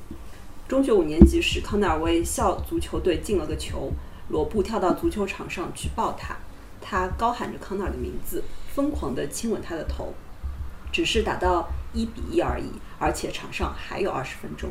[0.66, 3.92] 中学五年级时，康奈尔为校足球队进了个球，
[4.30, 6.34] 罗布跳到足球场上去抱他，
[6.80, 8.42] 他高喊着康奈尔的名字，
[8.74, 10.14] 疯狂地亲吻他的头。
[10.90, 14.70] 只是打到一比一而已，而且场上还有二十分钟，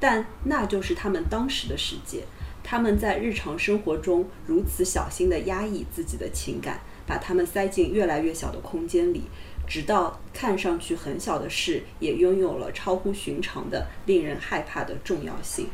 [0.00, 2.24] 但那就是他们当时的世界。
[2.64, 9.22] 他们在日常生活中如此小心地压抑自己的情感，把它们塞进越来越小的空间里。
[9.66, 15.68] 直到看上去很小的事，也拥有了超乎寻常的、令人害怕的重要性。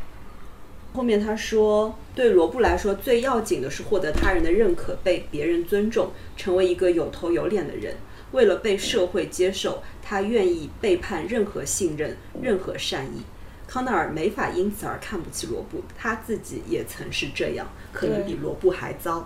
[0.93, 7.97] 后面他说，对罗布来说，最要紧的是获得他人的认可，被别人尊重，成为一个有头有脸的人。
[8.31, 13.23] 为了被社会接受，他愿意背叛任何信任、任何善意。
[13.67, 19.25] 康奈尔没法因此而看不起罗布，他自己也曾是这样，可能比罗布还糟。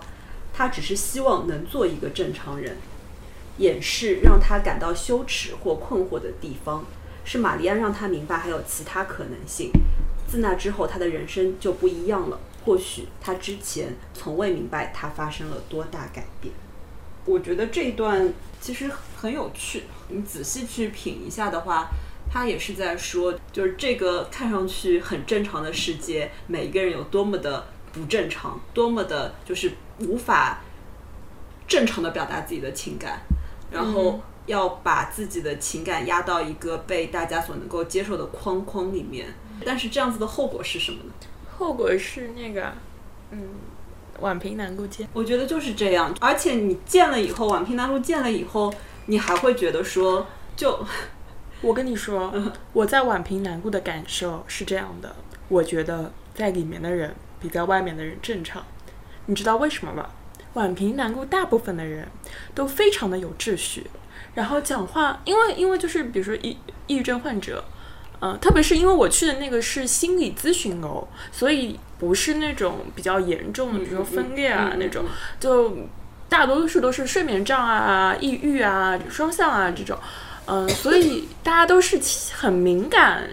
[0.51, 2.75] 他只是希望能做一个正常人。
[3.59, 6.83] 掩饰让他感到羞耻或困惑的地方，
[7.23, 9.71] 是玛丽安让他明白还有其他可能性。
[10.27, 12.39] 自那之后，他的人生就不一样了。
[12.65, 16.53] 或许他之前从未明白他发生了多大改变。
[17.25, 21.89] 我觉得这一段其实很有趣，你仔细去品一下的话，
[22.31, 30.61] 他也是在说，就是这个看上去很正常的世界，每一个人有多么的不正常，多么的就是无法
[31.67, 33.21] 正常的表达自己的情感。
[33.71, 39.27] 然后要把自己的情感压到一个被大家所能够接受的框框里面，
[39.65, 41.11] 但是这样子的后果是什么呢？
[41.57, 42.71] 后果是那个，
[43.31, 43.49] 嗯，
[44.21, 45.07] 宛平南路见。
[45.13, 48.73] 我觉得就是这样，而且你见了以后，宛平南路见了以后，
[49.07, 50.85] 你还会觉得说，就
[51.61, 52.33] 我跟你说，
[52.73, 55.15] 我在宛平南路的感受是这样的，
[55.49, 58.63] 我觉得在里面的人比在外面的人正常，
[59.25, 60.09] 你知道为什么吗？
[60.55, 62.07] 宛平南路大部分的人
[62.55, 63.85] 都非常的有秩序，
[64.33, 66.57] 然后讲话，因为因为就是比如说抑
[66.87, 67.63] 抑郁症患者，
[68.19, 75.05] 嗯，特别是因为我去的那个是心理咨询楼，所以不是那种比较严重的，比如说分裂啊那种，
[75.39, 75.77] 就
[76.27, 79.97] 大多数都是睡眠障碍啊、抑郁啊、双向啊这种，
[80.45, 81.99] 嗯， 所以大家都是
[82.33, 83.23] 很敏感，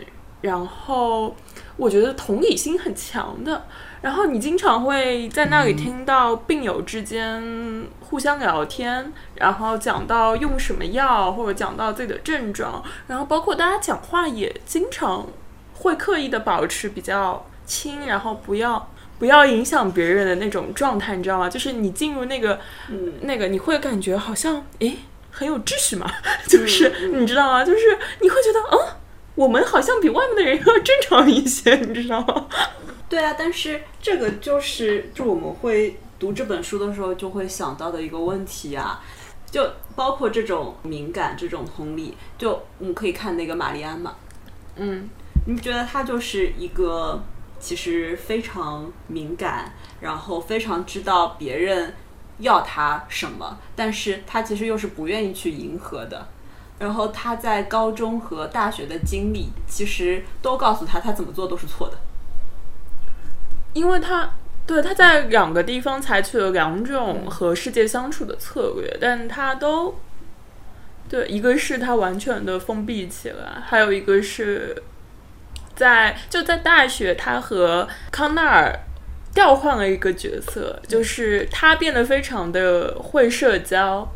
[0.42, 1.35] 然后
[1.76, 3.64] 我觉得同理心很强的。
[4.02, 15.26] 然后你经常会在那里听到病友之间互相聊天，然后讲到用什么药，或者讲到自己的症状，然后包括大家讲话也经常
[15.74, 21.48] 会刻意的保持比较轻，然后不要不要影响别人的那种状态，你知道吗？
[21.48, 24.98] 就是你进入那个嗯那个，你会感觉好像诶
[25.30, 26.09] 很有秩序嘛，
[26.46, 27.64] 就是你知道吗？
[27.64, 28.78] 就是你会觉得嗯，
[29.35, 32.46] 我们好像比外面的人要正常一些，你知道吗？
[33.09, 39.01] 对啊，但是这个就是就我们会读这本书的时候就会想到的一个问题啊，
[39.49, 39.64] 就
[39.95, 44.16] 包括这种敏感、这种同理，就我们可以看那个玛丽安嘛，
[44.75, 45.09] 嗯，
[45.46, 47.23] 你不觉得她就是一个
[47.61, 51.94] 其实非常敏感，然后非常知道别人
[52.38, 56.27] 要她什么，但是她其实又是不愿意去迎合的，
[56.81, 61.96] 然后她在高中和大学的经历其实都告诉她，她怎么做都是错的。
[63.77, 64.31] 因为他
[64.66, 69.94] 对他在两个地方采取了两种和世界相处的策略，但他都
[71.10, 74.83] 对一个是他完全的封闭起来，还有一个是
[75.74, 78.74] 在就在大学，他和康奈尔
[79.35, 84.08] 调换了一个角色，就是他变得非常的会社交，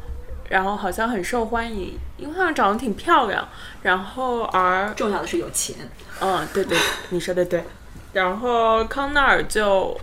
[0.48, 3.46] 然后好像很受欢迎，因为他长得挺漂亮，
[3.82, 5.76] 然后而重要的是有钱。
[6.22, 6.78] 嗯，对对，
[7.10, 7.62] 你说的对。
[8.12, 9.98] 然后康奈尔就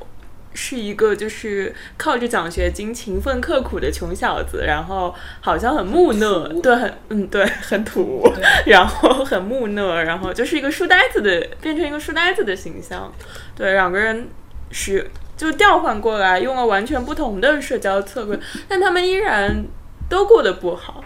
[0.54, 8.24] 是一个就是靠着奖学金勤奋刻苦的穷小子，然后好像很木讷，对，很嗯对，很土，
[8.66, 13.14] 然后很木讷，然后就是一个书呆子的，变成一个书呆子的形象。
[13.56, 14.28] 对，两个人
[14.72, 19.66] 是就调换过来，用了完全不同的社交策略，但他们依然
[20.10, 21.04] 都过得不好。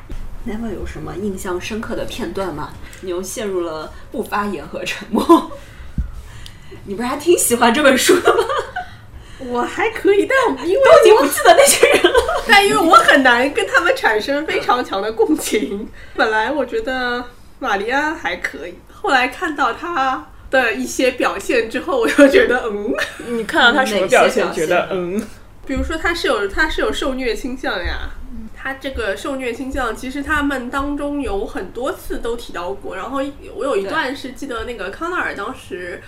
[0.47, 2.70] Never 有什么印象深刻的片段吗？
[3.02, 5.52] 你又陷入了不发言和沉默。
[6.86, 8.44] 你不是还挺喜欢这本书的吗？
[9.40, 12.20] 我还可以，但因为都已经不记得那些人了。
[12.48, 15.90] 但因为我很难跟他们产生非常强的共情。
[16.16, 17.24] 本来我觉得
[17.60, 22.94] 玛丽安还可以，后来看到她的一些表现之后，我就觉得嗯，
[23.28, 24.52] 你看到他什么表现？
[24.54, 25.20] 觉得嗯，
[25.66, 28.12] 比如说他是有他是有受虐倾向呀。
[28.64, 32.96] 他这个受虐倾向，其实他们当中有很多次都提到过。
[32.96, 33.20] 然后
[33.56, 36.00] 我有一段是记得那个康奈尔当时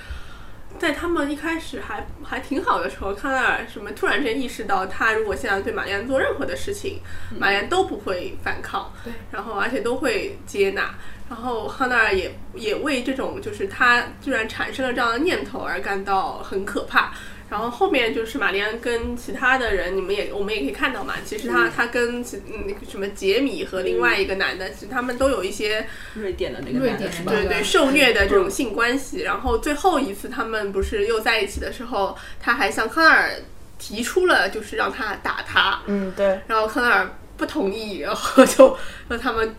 [0.80, 6.99] 在他们一开始还还挺好的时候，康奈尔什么突然间意识到，他如果现在对玛丽安做任何的事情，
[7.39, 10.93] 玛丽安都不会反抗，对，然后而且都会接纳。
[11.30, 17.13] 然后康奈尔也也为这种就是他居然产生了这样的念头而感到很可怕。
[17.53, 25.85] 然后后面就是玛丽安跟其他的人，你们也我们也可以看到嘛，其实他、他跟其嗯那个什么杰米和另外一个男的，其实他们都有一些
[26.15, 27.31] 瑞典的那个瑞男的是吧？
[27.31, 29.21] 对对受虐的这种性关系。
[29.21, 33.29] 然后最后一次他们不是又在一起的时候，他还向康奈尔
[33.77, 37.07] 提出了就是让他打他，嗯，对，然后康奈尔
[37.43, 38.77] 不同意，然后就
[39.09, 39.53] 让 他们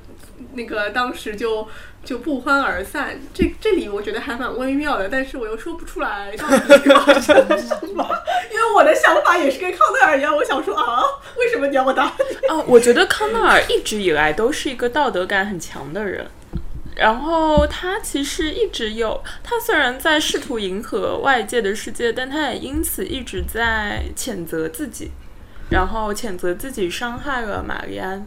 [0.55, 1.69] 那个当时就
[2.03, 3.21] 就不欢而散。
[3.35, 8.09] 这这里我觉得还蛮微妙的，但是我又说不出来到底发生了什么，
[8.51, 11.03] 因为我的想法也是跟康奈尔一样，我想说啊，
[11.37, 12.11] 为什么你要我打
[12.41, 12.49] 你？
[12.49, 16.27] 哦，我觉得康奈尔一直以来都是一个道德感很强的人。
[16.97, 25.11] 然后他其实一直有，他虽然在试图迎合外界的世界，但他也因此一直在谴责自己，
[25.71, 28.27] 然后谴责自己伤害了玛丽安。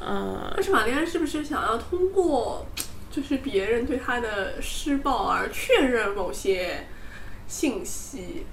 [0.00, 2.66] 呃，但是玛丽安是不是想要通过
[3.10, 6.86] 就是别人对她的施暴而确认某些
[7.48, 8.44] 信息？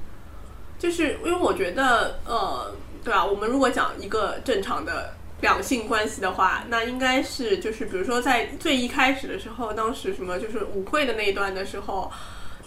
[0.80, 12.12] 就是因为我觉得，呃，对啊，我们如果讲一个正常的两性关系的话，那应该是就是比如说在最一开始的时候，当时什么就是舞会的那一段的时候，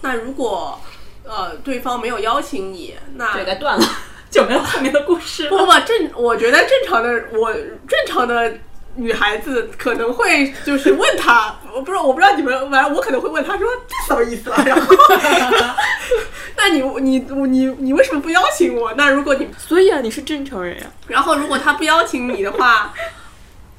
[0.02, 0.80] 那如果
[1.24, 3.86] 呃对方没有邀请你，那这该断了，
[4.30, 5.50] 就没有后面的故事了。
[5.50, 8.52] 不不正，我觉得正常的我正常的
[8.94, 14.62] 女孩子可能会就是问他， 我不知道我不知道你们，反正我可能会问他说这什么意思啊？
[14.66, 14.94] 然后，
[16.56, 18.92] 那你你你你为什么不邀请我？
[18.94, 22.92] 那如果你所以啊，你是正常人呀、然后如果他不邀请你的话。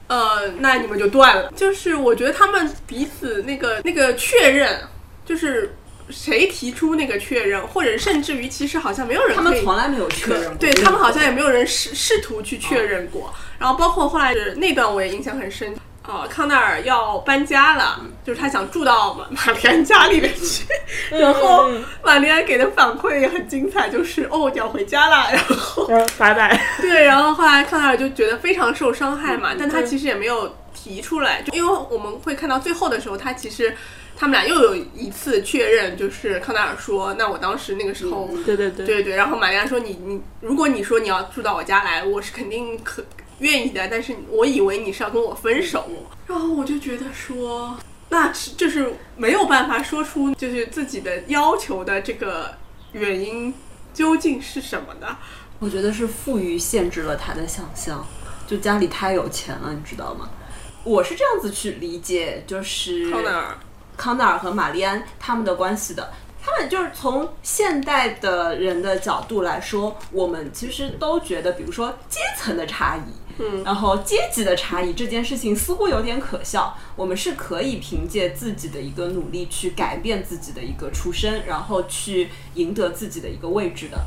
[0.09, 1.51] 呃，那你们就断了。
[1.53, 4.79] 就是我觉得他们彼此那个那个确认，
[5.25, 5.75] 就是
[6.09, 13.33] 谁提出那个确认，或者甚至于其实好像没有人他们可以从来没有确认过，对他们好像也没有人试试图去确认过。
[13.59, 15.75] 然后包括后来是那段我也印象很深。
[16.09, 20.65] 呃，康奈尔要搬家了，就是他想住到玛玛丽安家里面去，
[21.09, 21.69] 然后
[22.01, 26.57] 玛丽安给的反馈也很精彩，就是哦你要回家了，然后嗯，拜拜。
[26.79, 33.75] 对，然后后来康奈尔就觉得非常受伤害嘛，但他其实也没有提出来，就因为我们会看到最后的时候，他其实
[34.19, 43.05] 他们俩又有一次确认，就是康奈尔说，那我当时那个时候对对对，对对，然后玛丽安说你你，如果你说你要住到我家来，我是肯定可
[43.39, 45.87] 愿意的，但是我以为你是要跟我分手，
[46.25, 47.77] 然后我就觉得说，
[48.09, 52.55] 那是就是没有办法说出就是自己的要求的这个
[52.93, 53.53] 原因
[53.93, 55.15] 究竟是什么呢。
[55.59, 58.03] 我觉得是富裕限制了他的想象，
[58.47, 60.27] 就家里太有钱了，你知道吗？
[60.83, 63.57] 我是这样子去理解，就是康奈尔，
[63.97, 66.13] 康奈尔和玛丽安他们的关系的。
[66.39, 76.77] 他们就是从现代的人的角度来说，我们其实都觉得，比如说阶层的差异，嗯然后阶级的差异这件事情似乎有点可笑。
[76.95, 83.99] 我们是可以凭借自己的一个努力去改变自己的一个出身，然后去赢得自己的一个位置的，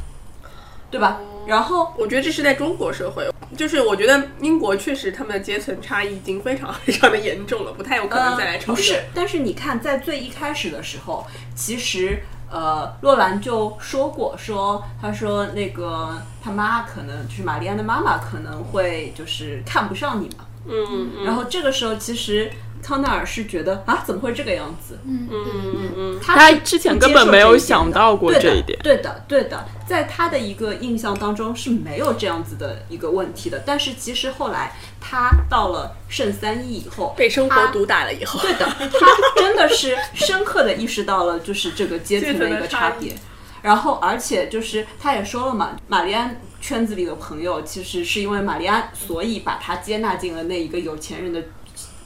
[0.90, 1.20] 对吧？
[1.46, 8.74] 然后我觉得这是在中国社会，就是我觉得英国确实他们的阶层差异已经非常 非常的严重了，不太有可能再来超越。
[8.74, 22.50] 呃不是，但是你看，在最一开始的时候，其实呃，洛兰就说过，说他说那个他妈可能就是玛丽安的妈妈可能会就是看不上你嘛，嗯嗯然后这个时候其实
[22.82, 24.98] 康奈尔是觉得啊，怎么会这个样子？
[25.06, 33.62] 嗯嗯嗯嗯他之前根本没有想到过这一点对的，对的，在他的一个印象当中是没有这样子的一个问题的。
[33.64, 43.14] 但是其实后来他到了圣三一以后，被生活毒打了以后，对的，他真的是深刻的意识到了就是这个阶层的一个差别。
[43.62, 51.42] 然后，而且就是他也说了嘛，玛丽安圈子里的朋友，其实是因为玛丽安，所以把他接纳进了那一个有钱人的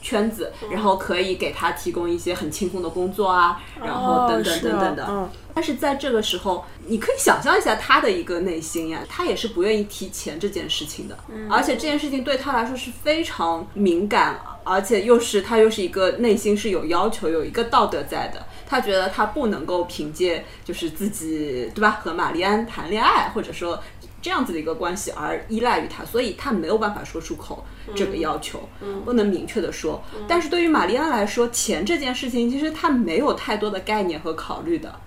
[0.05, 5.07] 圈子，然后可以给他提供一些很轻松的工作啊，然后等等等等的。
[5.09, 11.17] 嗯，但是在这个时候，你可以想象一下他的一个内心呀，他也是不愿意提钱这件事情的，
[11.51, 18.45] 而且这件事情对他来说是非常敏感，而且又是他又是一个内心是有要求、有一个道德在的。
[18.67, 23.81] 他觉得他不能够凭借就是自己对吧和玛丽安谈恋爱，或者说
[24.25, 27.63] 这样子的一个关系而依赖于他，所以他没有办法说出口
[27.95, 28.67] 这个要求，
[29.05, 30.03] 不能明确的说。
[30.27, 34.99] 但是对于玛丽安来说，钱这件事情其实他没有太多的概念和考虑的，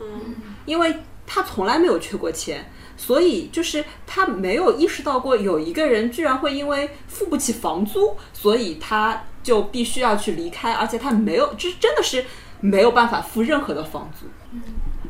[0.66, 2.70] 因为他从来没有缺过钱。
[3.00, 12.26] 所以就是他没有意识到过有一个人居然会因为付不起房租，所以他就必须要去离开，而且他没有，这真的是
[12.60, 14.26] 没有办法付任何的房租。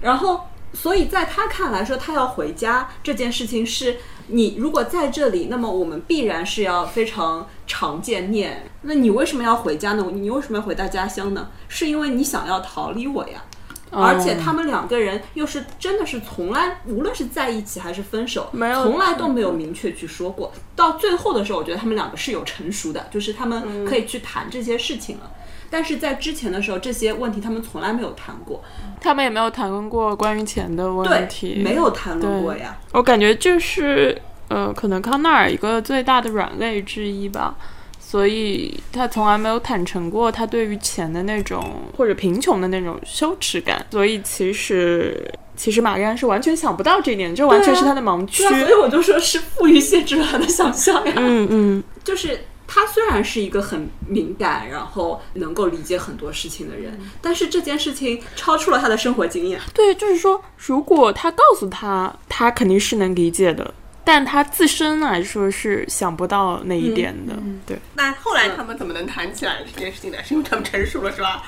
[0.02, 0.48] 然后，
[0.80, 3.98] 所以在他看来说，他要回家这件事情是
[4.28, 8.70] 你如果在这里，那么我们必然是要非常常见面。
[8.84, 10.06] 那你为什么要回家呢？
[10.14, 11.50] 你为什么要回到家乡呢？
[11.68, 13.44] 是因为你想要逃离我呀。
[13.90, 20.52] 而且他们两个人又是真的是从来，无论是在一起还是分手，没有从来都没有明确去说过。
[20.76, 25.32] 到最后的时候，我觉得他们两个是有成熟的，就是他们可以去谈这些事情了。
[25.70, 28.64] 但是在之前的时候，这些问题他们从来没有谈过，
[29.02, 32.78] 他们也没有谈论过关于钱的问题，没有谈论过呀。
[32.94, 37.56] 我感觉这是呃，可能康奈尔一个最大的软肋之一吧。
[38.00, 41.62] 所以他从来没有坦诚过他对于钱的那种
[41.98, 43.86] 或者贫穷的那种羞耻感。
[43.92, 48.44] 所以其实其实玛丽安是完全想不到这一点，这完全是他的盲区。
[48.44, 51.14] 所以我就说是富裕限制了他的想象呀。
[51.18, 59.60] 嗯嗯，就是他虽然是一个很敏感，然后能够理解很多事情的人，但是这件事情超出了他的生活经验。
[59.74, 63.74] 对，就是说，如果他告诉他，他肯定是能理解的。
[64.04, 67.34] 但他自身来说是想不到那一点的，
[67.66, 67.78] 对。
[67.96, 70.18] 那后来他们怎么能谈起来这件事情呢？
[70.24, 71.44] 是因为他们成熟了，是吧？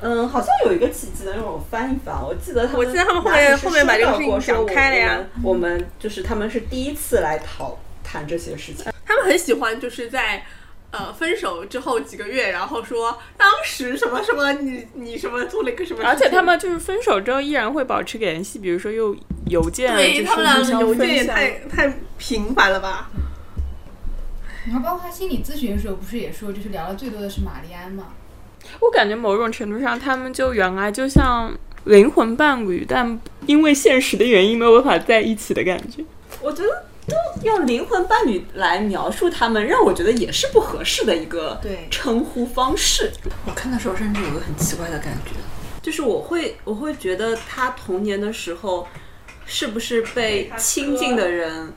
[0.00, 2.20] 嗯，好像有一个契机能让我翻一翻。
[2.20, 5.20] 我记得他们，我记得他们后面后面把这个事情讲开了呀。
[5.44, 7.78] 我们就是他们是第一次来讨
[8.12, 8.92] 谈这些事情。
[9.06, 10.44] 他们很喜欢就是在
[10.90, 23.10] 呃分手之后几个月，然后说当时什么什么你你什么做了一个什么，而且他们就是分手之后依然会保持联系，比如说用邮件，对他们俩的邮件也太太频繁了吧。
[24.66, 28.08] 然后包括他心理咨询的时候，不是也说，就是聊的最多的是玛丽安嘛？
[28.78, 31.52] 我感觉某种程度上，他们就原来就像
[31.84, 36.04] 灵魂伴侣，但因为现实的原因没有办法在一起的感觉。
[36.40, 43.12] 我觉得都用灵魂伴侣来描述他们，让我觉得也是不合适的一个称呼方式。
[43.46, 45.32] 我看的时候甚至有个很奇怪的感觉，
[45.82, 48.86] 就是我会我会觉得他童年的时候
[49.44, 51.72] 是不是被亲近的人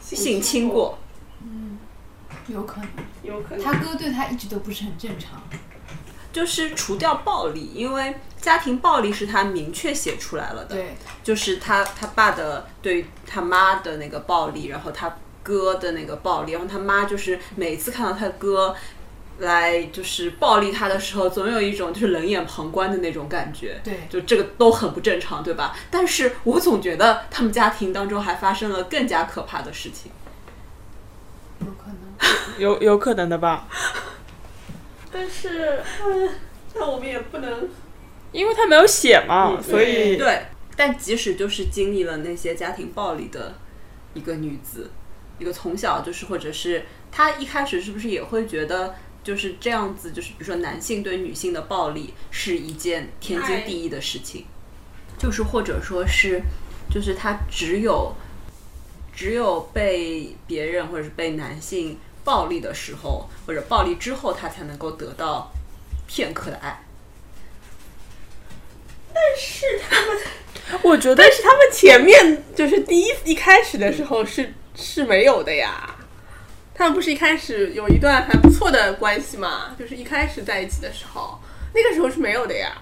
[0.00, 0.98] 性侵过？
[1.42, 1.78] 嗯
[2.48, 2.88] 有可能，
[3.22, 3.64] 有可能。
[3.64, 5.42] 他哥对他一直都不是很正常。
[6.36, 10.74] 就是除掉暴力，因为家庭暴力是他明确写出来了的。
[10.74, 18.76] 对，就是他他爸的对他妈的那个暴力，然后他哥的那个暴力，然后他妈就是每一次看到他哥
[19.38, 23.80] 来就是暴力他的时候，总有一种就是冷眼旁观的那种感觉。
[23.82, 25.74] 对就这个都很不正常，对吧？
[25.90, 30.12] 但是我总觉得他们家庭当中还发生了更加可怕的事情。
[31.60, 31.96] 有可能。
[32.58, 33.66] 有有可能的吧？
[35.16, 35.80] 但是，
[36.76, 37.66] 那我们也不能。
[38.32, 40.42] 因为他没有写嘛，所以对，
[40.76, 43.54] 但即使就是经历了那些家庭暴力的
[44.12, 44.90] 一个女子，
[45.38, 48.94] 一个从小就是或者是她一开始是不是也会觉得
[49.24, 54.44] 就是这样子，就是比如说男性对女性的暴力是一件天经地义的事情，
[55.18, 56.42] 就是或者说是
[56.90, 58.14] 就是她只有
[59.14, 65.48] 只有被别人或者是被男性暴力的时候，或者暴力之后，他才能够得到
[66.08, 66.82] 片刻的爱。
[69.14, 70.18] 但是他们，
[70.82, 75.94] 我觉得但是他们前面就是第一一开始的时候是是没有的呀。
[76.74, 79.74] 他们不是一开始有一段还不错的关系嘛？
[79.78, 81.38] 就是一开始在一起的时候，
[81.72, 82.76] 那个时候是没有的呀。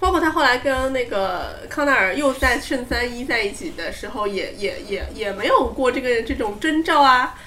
[0.00, 7.38] 包括他后来跟那个康奈尔又在圣三一在一起的时候也，也也也没有过这个这种征兆啊。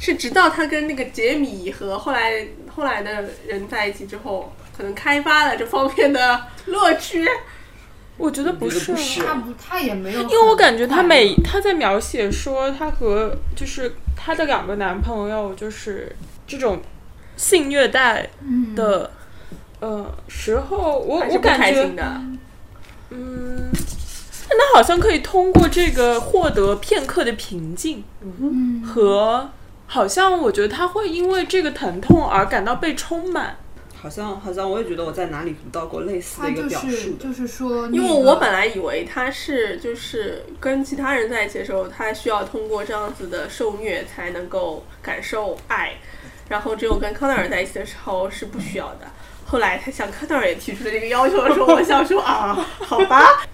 [0.00, 7.28] 是直到他跟那个杰米和后来后来的人在一起之后，可能开发了这方面的乐趣。
[8.16, 16.80] 我觉得不是，他不，他也没有因为我感觉他每他在描写说他和就是他的两个男朋友就是这种
[17.36, 19.10] 性虐待嗯的、
[19.80, 22.22] 呃时候，我我感觉开心的，
[23.10, 23.70] 嗯，
[24.48, 29.50] 但她好像可以通过这个获得片刻的平静嗯和。
[29.92, 33.56] 好像我觉得他会因为这个疼痛而感到被充满，
[34.00, 37.24] 好像好像我也觉得我在哪里读到过类似的一个表述的。
[37.24, 45.94] 就是说，因为我本来以为他是就是跟其他人在一起的时候，他需要通过这样子的受虐才能够感受爱，
[46.48, 49.08] 然后只有跟康奈尔在一起的时候是不需要的。
[49.44, 53.44] 后来他向康奈尔也提出了这个要求的时候，我想说啊，好吧，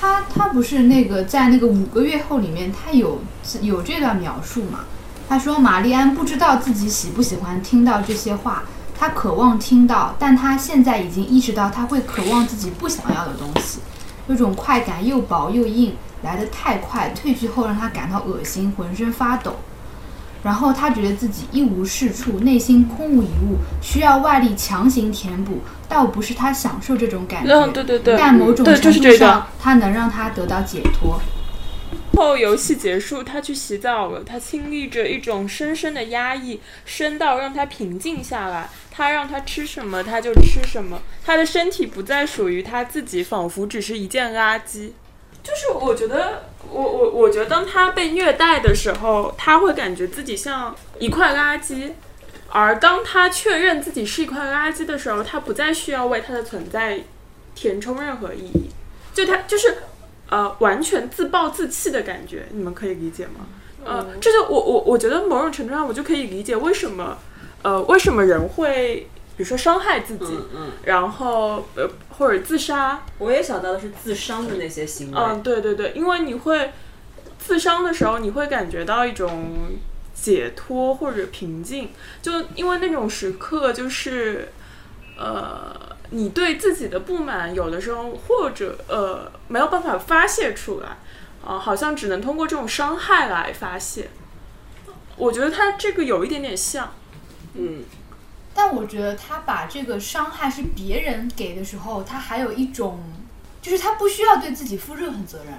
[0.00, 3.20] 他他不是那个在那个五个月后里面，他有
[3.62, 4.80] 有这段描述嘛？
[5.28, 8.62] 他说玛丽安不知道自己喜不喜欢听到这些话，
[8.96, 13.80] 他渴望听到，但他现在已经意识到，他会渴望自己不想要的东西，
[14.28, 19.56] 有种快感又薄又硬，来得太快，褪去后让他感到恶心，浑身发抖。
[20.48, 31.20] 然后他觉得自己一无是处，内心空无一物，需要外力强行填补，倒不是他享受这种感觉，嗯，对对对，但某种对程度上，他能让他得到解脱。
[32.16, 34.24] 后游戏结束，他去洗澡了。
[34.24, 38.70] 他经历着一种深深的压抑，深到让他平静下来。
[38.90, 41.02] 他让他吃什么，他就吃什么。
[41.26, 44.92] 他的身体不再属于他自己，仿佛只是一件垃圾。
[45.48, 51.92] 就是我觉得，我我我觉得，当他被虐待的时候，他会感觉自己像一块垃圾。
[52.50, 57.00] 而当他确认自己是一块垃圾的时候，他不再需要为他的存在
[57.54, 58.68] 填充任何意义。
[59.14, 59.78] 就他就是
[60.28, 63.46] 呃完全自暴自弃的感觉，你们可以理解吗？
[63.84, 67.16] 呃，这就我我我觉得某种程度上我就可以理解为什么
[67.62, 71.88] 呃为什么人会比如说伤害自己，嗯嗯，然后呃
[72.18, 75.16] 或者自杀，我也想到的是自伤的那些行为。
[75.16, 76.72] 嗯，对对对，因为你会
[77.38, 79.76] 自伤的时候，你会感觉到一种
[80.14, 81.90] 解脱或者平静，
[82.20, 84.52] 就因为那种时刻就是
[85.16, 90.98] 呃，你对自己的不满有的时候或者呃没有办法发泄出来，
[91.44, 94.10] 啊、好像只能通过这种伤害来发泄。
[95.16, 96.94] 我觉得他这个有一点点像，
[97.54, 97.84] 嗯，
[98.60, 102.98] 但我觉得他把这个伤害是别人给的时候，他还有一种，
[103.62, 105.54] 就是他不需要对自己负任何责任，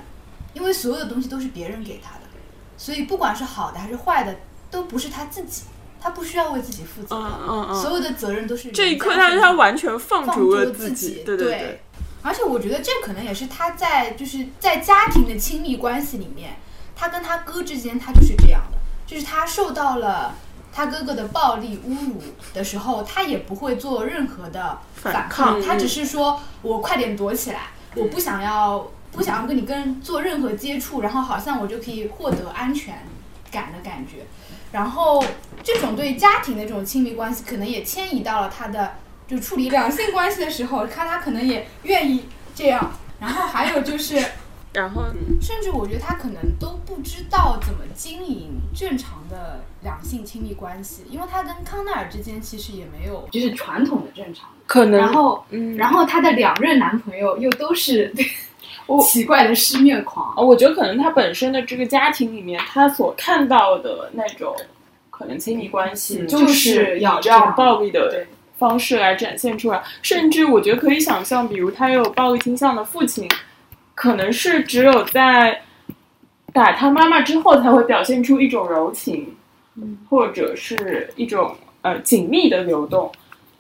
[0.54, 2.24] 因为所有的东西都是别人给他的，
[2.78, 4.36] 所以不管是好的还是坏的，
[4.70, 5.64] 都不是他自己，
[6.02, 7.82] 他不需要为自己负责，嗯嗯嗯。
[7.82, 11.48] 所有的责任都是这一刻他他完全放放逐了了自己，对对。
[11.48, 11.82] 对。
[12.22, 16.58] 而且我觉得这可能也是他在就是在家庭的亲密关系里面，
[16.98, 18.78] 他跟他哥之间他就是这样的，
[19.08, 20.36] 就是他受到了
[20.72, 22.22] 他哥哥的暴力侮辱
[22.54, 33.04] 的时候，他也不会做任何的反反抗，他只是说我快点躲起来，我不想要不想要跟你跟做任何接触，然后好像我就可以获得安全
[33.52, 34.26] 感的感觉。
[34.72, 35.24] 然后
[35.64, 38.94] 这种对家庭的这种亲密关系，可能也迁移到了他的
[39.28, 42.92] 就处理两性关系的时候，看他可能也愿意这样。
[43.20, 44.24] 然后还有就是，
[44.74, 45.04] 然后
[45.42, 54.50] 甚至我觉得他可能都不知道怎么经营正常的两性亲密关系，因为他跟康奈尔之间其实也没有就是传统的正常。
[54.68, 58.14] 可能然后，嗯然后她的两任男朋友又都是
[59.02, 60.34] 奇怪的施虐狂。
[60.36, 64.56] 呃我觉得可能她本身的这个家庭里面，她所看到的那种
[65.10, 68.28] 可能亲密关系，嗯就是以要这样暴力的对
[68.58, 69.82] 方式来展现出来。
[70.02, 73.28] 甚至我觉得可以想象，比如她有暴力倾向的父亲，
[73.96, 75.62] 可能是只有在
[76.54, 79.36] 打他妈妈之后，才会表现出一种柔情，
[80.10, 83.12] 或者是一种呃紧密的流动，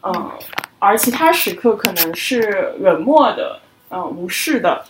[0.02, 0.32] 嗯、
[0.80, 3.60] 而其他时刻可能是冷漠的，
[3.90, 4.86] 嗯、无视的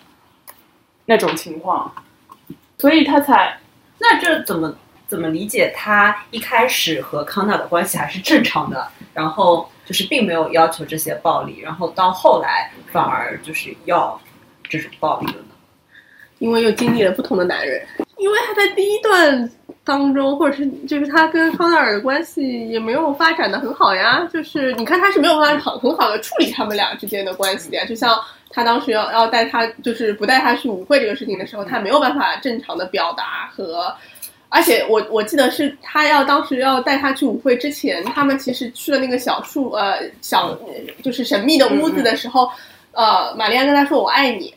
[1.05, 1.91] 那种情况，
[2.77, 3.57] 所以他才
[3.99, 4.75] 那这怎么
[5.07, 5.73] 怎么理解？
[5.75, 14.19] 他一开始和康纳的关系还是正常的，然后就是并没有要求这些暴力，然后到后来反而就是要
[14.63, 15.45] 这种暴力了呢？
[16.37, 17.85] 因为又经历了不同的男人，
[18.17, 19.51] 因为他在第一段
[19.89, 24.29] 当中，或者是就是他跟康奈尔的关系也没有发展的很好呀。
[24.31, 27.83] 就是你看他是没有办法很很好的处理他们俩之间的关系的呀。
[27.85, 28.15] 就像
[28.51, 33.91] 他当时要要带他，就是不带他去舞会这个事情的时候，他没有办法正常的表达和。
[34.51, 40.57] 而且我我记得是他要当时要带他去舞会之前，他们其实去了那个小树呃小
[41.03, 42.49] 就是神秘的屋子的时候，
[42.93, 44.51] 呃，玛丽安跟他说我爱你，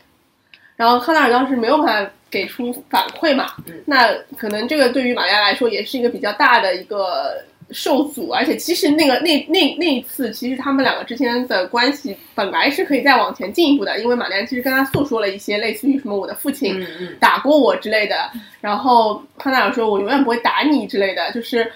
[0.83, 3.53] 然然后康奈尔当时没有办法给出反馈嘛，
[3.87, 16.85] 那可能这个对于玛利亚来说也是一个比较大的一个受阻，而且其实那个那那那一次，其实他们两个之间的关系本来是可以再往前进一步的，因为玛丽安其实跟他诉说了一些类似于什么我的父亲
[17.21, 18.29] 打过我之类的，
[18.61, 21.71] 然后康奈尔说我永远不会打你之类的，就是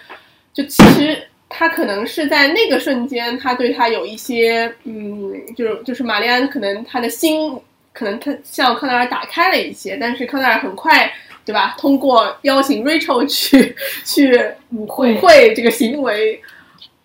[0.52, 1.16] 就其实
[1.48, 7.56] 他可能是在那个瞬间，他对他有一些嗯，就是就是玛丽安可能他的心
[7.96, 11.10] 可能他向康奈尔打开了一些，但是康奈尔很快。
[11.46, 11.76] 对吧？
[11.78, 13.72] 通过邀请 Rachel 去
[14.04, 14.36] 去
[14.72, 16.42] 舞会这个行为，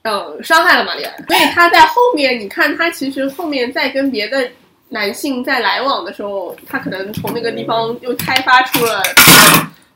[0.02, 1.16] 嗯，伤害了玛丽安。
[1.28, 4.50] 所以他在后面，你看他其实后面在跟别的
[4.90, 9.04] 男性在来往的时候，他可能从那个地方又开发出了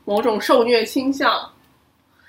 [0.03, 1.33] 某种受虐倾向，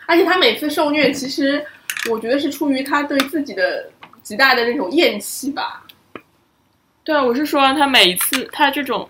[0.07, 1.63] 而且他每次受虐，其实
[2.11, 3.87] 我觉得是出于他对自己的
[4.23, 5.83] 极大的那种厌弃吧。
[7.07, 9.09] 对啊，我是说他每一次他这种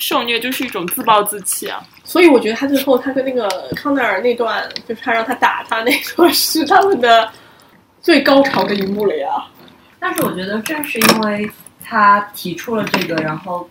[0.00, 1.80] 受虐就是一种自暴自弃啊。
[2.02, 7.30] 所以我觉得他最后他跟那个康奈尔那段，就是他让他打他那段是他们的
[8.02, 9.28] 最高潮的一幕了呀。
[10.00, 11.48] 但是我觉得正是因为
[11.84, 13.68] 他提出了这个，然后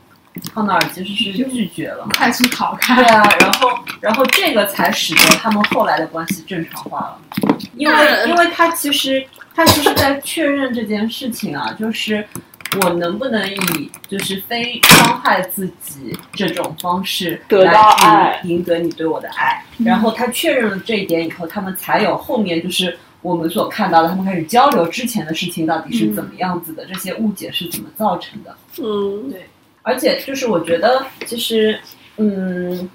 [0.54, 2.08] 康奈尔其实是拒绝了。
[2.18, 3.06] 快速逃开对。
[3.06, 3.70] 啊，然后
[4.00, 7.20] 然后这个才使得他们后来的关系正常化了，
[7.76, 7.96] 因为
[8.30, 12.26] 因为他其实他其实在确认这件事情啊，就是
[12.82, 18.42] 我能不能以就是非伤害自己这种方式得到来爱？
[18.44, 22.98] 赢赢得你对我的爱，然后他确认了这一点以后，他们才有后面就是。
[23.22, 28.56] 我们所看到的，他们开始交流之前的事情到底是怎么样子的，这些误解是怎么造成的。
[28.78, 29.48] 嗯，对。
[29.82, 31.80] 而且就是我觉得，其实，
[32.18, 32.88] 嗯，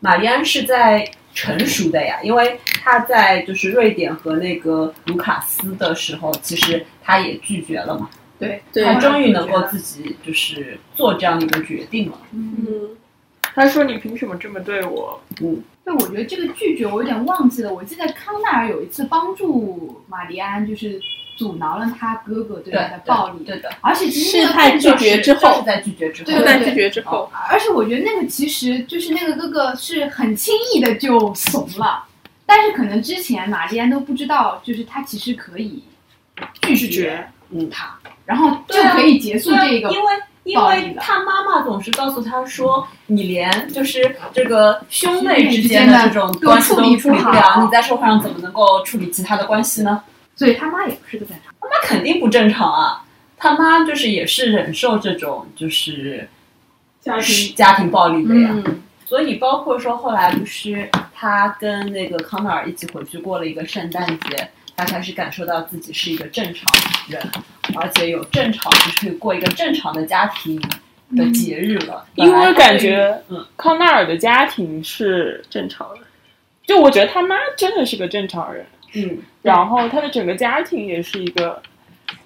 [0.00, 12.18] 玛丽安是在成熟的呀，因为他在就是瑞典和那个卢卡斯的时候，其实他也拒绝了嘛，对对她终于能够自己就是做这样一个决定了。
[12.32, 12.90] 嗯，
[13.54, 15.20] 他说：“你凭什么这么对我？
[15.40, 15.62] 嗯。
[15.84, 17.72] 对，我觉得这个拒绝我有点忘记了。
[17.72, 21.00] 我记得康奈尔有一次帮助玛丽安，就是
[21.38, 32.04] 阻挠了他哥哥对对他的暴力，对的，而且其实是在拒绝之后就是在拒绝之后，对在拒绝之后，而且我觉得那个其实就是那个哥哥是很轻易的就怂了，
[32.44, 35.84] 但是可能之前玛丽安都不知道，就是他其实可以
[36.62, 37.96] 拒拒绝嗯，他，
[38.26, 39.90] 然后就可以结束这个。
[39.90, 40.12] 因为
[40.44, 50.02] 因为他妈妈总是告诉他说，你连就是这个兄妹之间的这种关系都处理不好了，你在社会上怎么能够处理其他的关系呢？
[50.36, 51.54] 所以他妈也不是个正常。
[51.60, 53.02] 他妈肯定不正常啊！
[53.38, 56.28] 他妈就是也是忍受这种就是
[57.00, 58.50] 家庭家庭暴力的呀。
[58.52, 66.64] 嗯，所以包括说后来不是他跟那个康奈尔一起回去过了一个圣诞节，他开始感受到自己是一个正常
[67.08, 67.22] 人，
[67.74, 70.60] 而且有正常就是过一个正常的家庭
[71.16, 76.00] 的节日了。？”因为感觉嗯康奈尔的家庭是正常的。
[76.64, 81.62] 就我觉得他妈真的是个正常人，嗯，然后他的整个家庭也是一个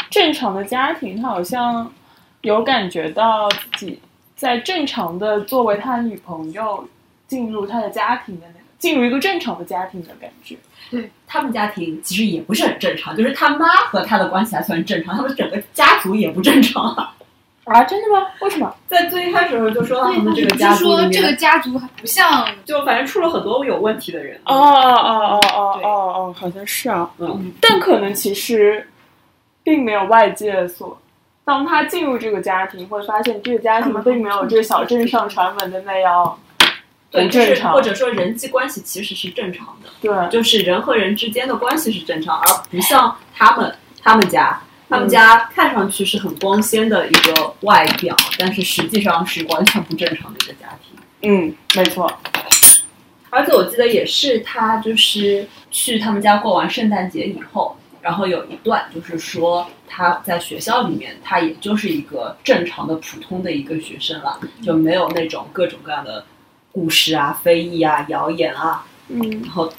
[0.09, 1.92] 正常的家庭，他好像
[2.40, 4.01] 有感觉到自己
[4.34, 6.88] 在正常的作为他的女朋友
[7.28, 10.57] 进入他的家庭的那个进入一个正常的家庭的感觉。
[11.26, 17.14] 他们家庭其实也不是很正常，就是他妈和他的关系还算正常，他们整个家族也不正常啊。
[17.64, 18.26] 啊，真的吗？
[18.41, 18.74] 为什么？
[18.88, 24.41] 在最一开始的时候就说他，们这个家族说这个家族还不像就反正出了很多有问题的人。
[24.45, 27.09] 哦哦哦哦哦哦，好像是啊。
[27.18, 28.88] 嗯，但可能其实
[29.62, 30.99] 并没有外界所。
[31.45, 36.36] 当他进入这个家庭，会发现这个家庭并没有这个小镇上传闻的那样
[37.11, 37.80] 对，就是或。
[37.82, 39.90] 者说人际关系其实是正常的。
[40.00, 50.98] 对，就是人和人之间的关系是正常，而不像他们他们家，他们家看上去是很光鲜的一个外表，但是实际上是完全不正常的一个家庭。
[51.22, 52.11] 嗯，没错。
[53.30, 66.24] 而且我记得也是他就是去他们家过完圣诞节以后，然后有一段就是说他在学校里面，他也就是一个正常的普通的一个学生了，就没有那种各种各样的
[66.72, 69.72] 故事啊、非议啊、谣言啊，嗯然后，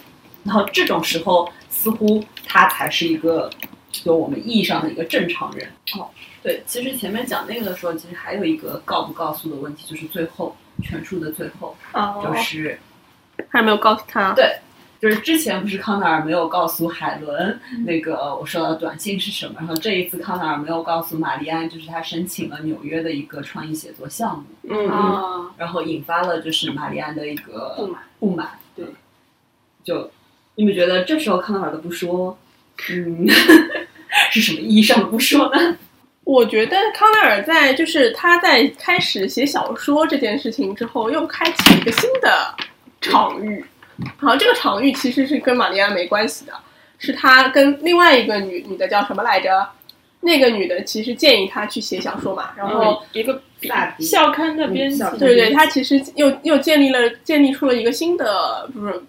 [0.44, 3.50] 然后这种时候，似乎他才是一个
[4.04, 5.68] 有我们意义上的一个正常人。
[5.98, 6.10] 哦，
[6.44, 12.80] 对，其实前面讲那个的时候，其实还有一个告不告诉的问题，就是最后全书的最后，哦就是
[13.50, 14.34] 还没有告诉他。
[14.34, 14.58] 对
[15.02, 28.04] 就是之前不是康奈尔没有告诉海伦那个我收到的短信是什么，然后这一次康奈尔没有告诉玛丽安，就是他申请了纽约的一个创意写作项目，嗯嗯，啊，然后引发了就是玛丽安的一个不满。
[28.20, 28.86] 不满，对，
[29.84, 30.08] 就
[30.54, 32.38] 你们觉得这时候康奈尔的不说，
[32.92, 33.28] 嗯，
[34.30, 35.76] 是什么意义上的不说呢？
[36.24, 42.56] 我觉得康奈尔在就是他在开始写小说这件事情之后，又开启了一个新的
[43.02, 43.66] 场域。
[44.18, 46.54] 好，这个场域其实是跟玛丽安没关系的，
[46.98, 49.68] 是他跟另外一个女女的叫什么来着？
[50.24, 53.42] 那个女的其实建议他去写小说嘛，然后一个
[53.98, 59.02] 校刊的编辑对对，他其实又又建立了建立出了一个新的，不是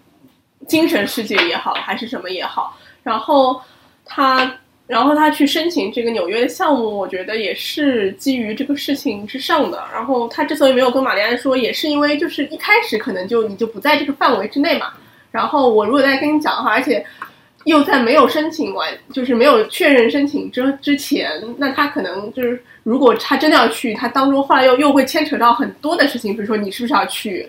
[0.66, 2.78] 精神世界也好，还是什么也好。
[3.02, 3.60] 然后
[4.06, 9.82] 他，然后他去申请这个纽约的项目，我觉得也是基于这个事情之上的。
[9.92, 14.92] 然后他之所以没有跟玛丽安说，也是因为就是一开始可能就你就不在这个范围之内嘛。
[15.30, 17.04] 然后我如果再跟你讲的话，而且
[17.64, 27.48] 又在没有申请完，就是没有确认申请之之前，那他可能就是，如果他真的要去，他当中后来又又会牵扯到很多的事情，比如说你是不是要去，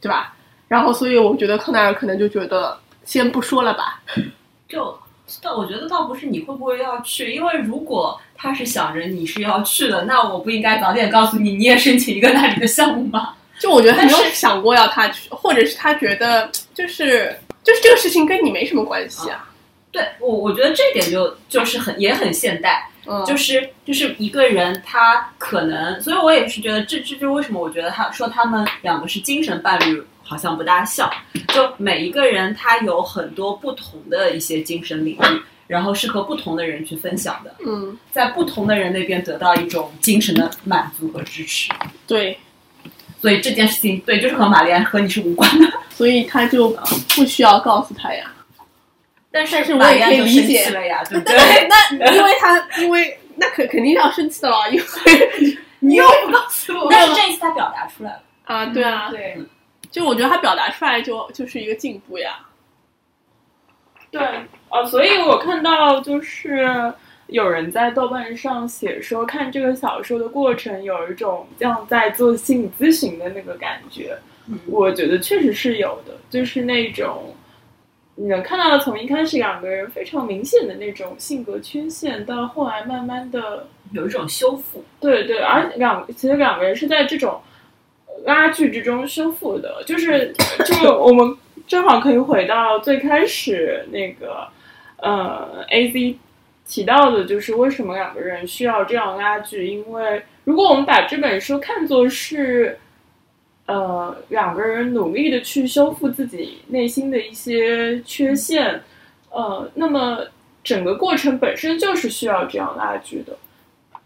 [0.00, 0.34] 对吧？
[0.68, 4.02] 然后，所以我觉得康奈尔可能就觉得先不说了吧。
[4.68, 4.96] 就
[5.42, 13.34] 但我觉得倒不是你会不会要去，因为如果他是想着你是要去的，那我不应该早点告诉你，你也申请一个那里的项目吗？
[13.60, 19.48] 就我觉得他没有想过要他去，或者是他觉得就是就是这个事情跟你没什么关系啊。
[19.92, 31.08] 对我，我觉得这点就就是很也很现代，嗯，就是就是一个人他可能，所以我也是觉得这这就是为什么我觉得他说他们两个是精神伴侣好像不大像，
[31.48, 41.70] 就每一个人他有很多不同的一些精神领域，然后是和不同的人去分享的，嗯，在不同的人那边得到一种精神的满足和支持，
[42.06, 42.36] 对，
[43.20, 46.68] 所以这件事情对就是和玛丽安和你是无关的，所以他就
[47.14, 48.30] 不需要告诉他呀。
[49.30, 51.68] 但但是我玛丽也可以理安就生解气了呀， 对不对？
[51.68, 59.36] 那因为他因为那肯肯定要生气的了，因为你又不告诉我，但是这一次他表达出来了，啊，对啊，对，
[59.94, 62.40] 就我觉得他表达出来就就是一个进步呀。
[64.10, 64.20] 对，
[64.68, 66.92] 呃，所以我看到就是
[67.28, 74.18] 有人在豆瓣上写说，看这个小说的过程有一种像在做心理咨询的那个感觉。
[74.66, 77.32] 我觉得确实是有的，就是那种
[78.16, 87.40] 你能看到从一开始两个人非常明显的那种性格缺陷，到后来慢慢的，有一种修复，对对，而两其实两个人是在这种
[88.24, 90.32] 拉锯之中修复的，就是
[90.64, 91.36] 就我们
[91.66, 94.46] 正好可以回到最开始那个
[94.98, 96.16] 呃 A Z
[96.66, 99.66] 提到的，就是为什么两个人需要这样拉锯？
[99.66, 102.78] 因为如果我们把这本书看作是
[103.66, 108.80] 呃两个人努力的去修复自己内心的一些缺陷，
[109.30, 110.20] 呃，那么
[110.62, 113.36] 整个过程本身就是需要这样拉锯的。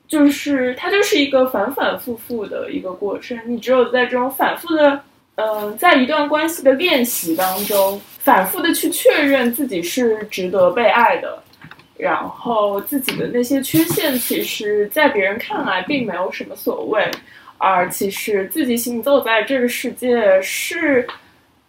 [0.09, 4.99] 就是它就是一个反反复复的一个过程，你只有在这种反复的，
[5.35, 11.41] 呃，在一段关系的练习当中，反复的去确认自己是值得被爱的，
[11.99, 17.07] 然后自己的那些缺陷，其实在别人看来并没有什么所谓，
[17.59, 21.07] 而其实自己行走在这个世界是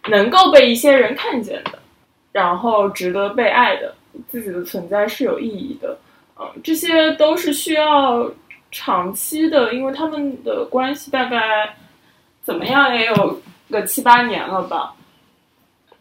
[0.08, 1.78] 能够被一些人看见的，
[2.32, 3.94] 然后值得被爱的，
[4.30, 5.98] 自己的存在是有意义的。
[6.40, 8.26] 嗯，这些都是需要
[8.70, 11.76] 长期的，因为他们的关系大概
[12.42, 14.94] 怎么样也有个七八年了吧，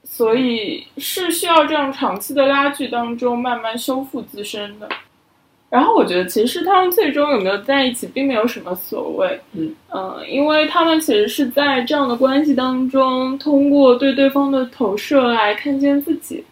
[0.04, 4.88] 所以是需要这样长期的拉锯当中慢慢修复自身的。
[5.70, 9.40] 然后我觉得，其实他们最终有没有在一起，并没有什么所谓。
[9.54, 9.76] 嗯
[10.28, 16.44] 因为他们其实是在这样的关系当中，通过对对方的投射来看见自己。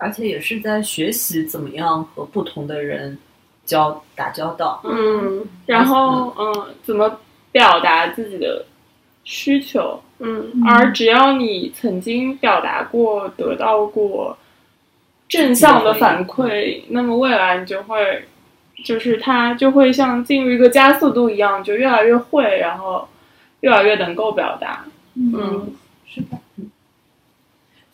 [0.00, 3.16] 而且也是在学习怎么样和不同的人
[3.64, 4.80] 交打交道。
[4.84, 7.20] 嗯然后嗯，怎么
[7.52, 8.64] 表达自己的
[9.24, 10.00] 需求？
[10.18, 14.36] 嗯而只要你曾经表达过，得到过
[15.28, 18.24] 正向的反馈，那么未来你就会，
[18.84, 23.06] 就是它就会像进入一个加速度一样，就越来越会，然后
[23.60, 24.84] 越来越能够表达。
[25.14, 25.72] 嗯
[26.06, 26.69] 是的，嗯。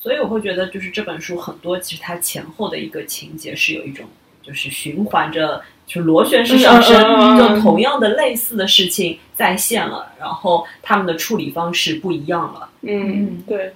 [0.06, 4.06] 所以我会觉得，就是这本书很多，其实它前后的一个情节是有一种，
[4.40, 12.68] 就是循环着，就螺旋式上升，就同样的类似的事情再现了，然后他们的处理方式不一样了。
[12.82, 13.74] 嗯，对，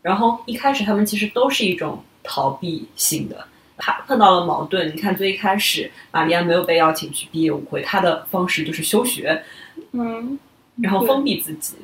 [0.00, 3.46] 然后一开始他们其实都是一种逃避性的，
[3.76, 4.88] 他碰到了矛盾。
[4.96, 9.42] 你看最一开始，玛丽安没有被邀请去毕业舞会，她的方式就是休学，
[9.92, 10.38] 嗯
[10.80, 11.74] 然后封闭自己，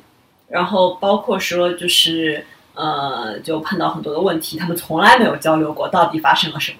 [0.47, 2.43] 然后包括说就是
[2.73, 6.79] 呃，就碰到很多的问题，他们从来没有交流过到底发生了什么，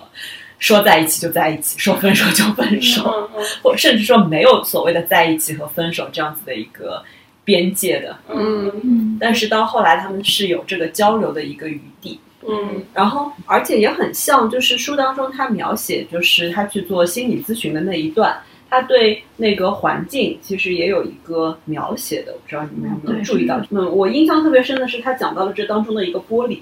[0.59, 3.29] 说在一起就在一起，说分手就分手，
[3.61, 7.03] 或甚至说没有所谓的在一起和分手这样子的一个
[7.43, 8.17] 边界的。
[8.29, 12.19] 嗯嗯但是到后来，他们是有这个交流的一个余地。
[12.45, 18.37] 嗯然后，而且也很像，就是书当中他描写，就是他去做心理咨询的那一段，
[18.73, 23.61] 他对那个环境其实也有一个描写的，我不知道你们有没有注意到？
[23.69, 26.57] 嗯，我印象特别深的是他讲到了这当中的一个玻璃。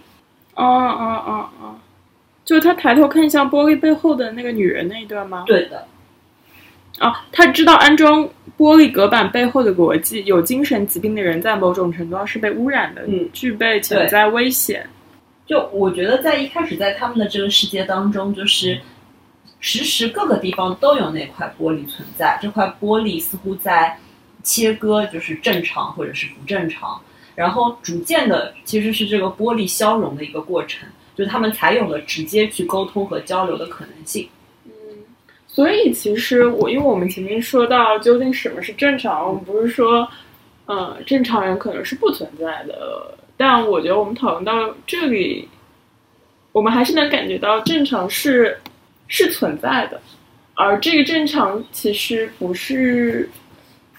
[0.56, 1.76] 哦哦哦哦，
[2.44, 5.46] 就是他抬头看向玻璃背后的那个女人那一段吗？
[5.48, 5.88] 对的，
[7.00, 14.86] 哦，他知道安装玻璃隔板背后的逻辑，有精神疾病的人在某种程度上是被污染的，嗯具备潜在危险。
[15.48, 18.78] 就我觉得在一开始在他们的这个世界当中，就是
[19.62, 23.98] 时时各个地方都有那块玻璃存在，这块玻璃似乎在
[24.44, 27.00] 切割，就是正常或者是不正常，
[27.36, 34.28] 然后逐渐的其实是这个玻璃消融的一个过程，就他们才有了直接去沟通和交流的可能性。
[34.66, 34.72] 嗯
[35.48, 40.08] 所以其实我，因为我们前面说到究竟什么是正常，我们不是说，
[40.66, 45.50] 呃，正常人可能是不存在的，但我觉得我们讨论到这里，
[46.54, 48.58] 我们还是能感觉到正常是
[49.14, 50.02] 是存在的，
[50.54, 53.30] 而这个正常其实不是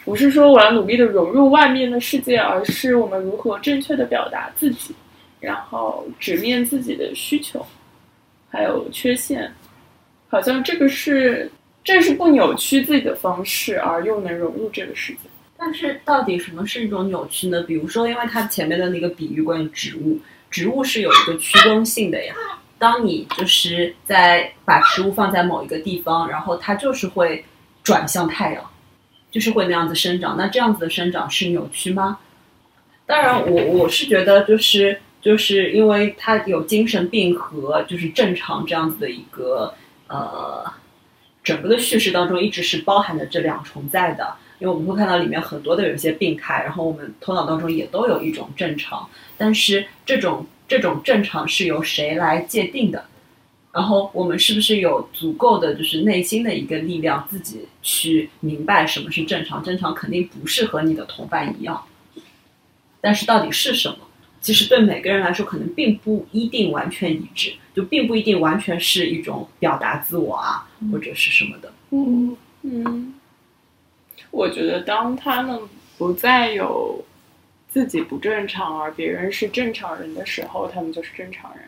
[0.07, 4.95] 不是说我要努力的融入外面的世界，而是我们如何正确的表达自己，
[5.39, 7.65] 然后直面自己的需求，
[8.49, 9.53] 还有缺陷。
[10.31, 11.51] 好像这个是，
[11.85, 15.19] 这是不扭曲自己的方式，而又能融入这个世界。
[15.59, 17.63] 但是到底什么是一种扭曲呢？
[17.65, 20.19] 比如说，因为它前面的那个比喻关于植物，
[20.51, 22.35] 植物是有一个趋光性的呀。
[22.83, 27.45] 当你就是在把植物放在某一个地方，然后它就是会
[27.85, 28.70] 转向太阳，
[29.30, 30.37] 就是会那样子生长。
[30.37, 32.18] 那这样子的生长是扭曲吗？
[33.07, 39.72] 当然我，我是觉得就是就是因为它有精神病和就是正常这样子的一个
[40.09, 40.64] 呃
[41.45, 44.35] 整个的叙事当中一直是包含着这两重在的。
[44.59, 49.09] 因为我们会看到里面很多的有一些病态，然后我们头脑当中也都有一种正常，
[49.39, 53.05] 但是这种这种正常是由谁来界定的？
[53.75, 59.62] 然后我们是不是有足够的就是内心的一个力量，自己去明白什么是正常？
[59.62, 61.85] 正常肯定不是和你的同伴一样，
[63.03, 63.97] 但是到底是什么？
[64.41, 71.70] 其实对每个人来说，可能并不一定完全一致，就并不一定完全是一种表达自我啊，或者是什么的。
[71.91, 73.12] 嗯嗯，
[74.31, 75.61] 我觉得当他们
[75.99, 77.05] 不再有
[77.73, 81.64] 自己不正常，而别人是正常人的时候，他们就是正常人。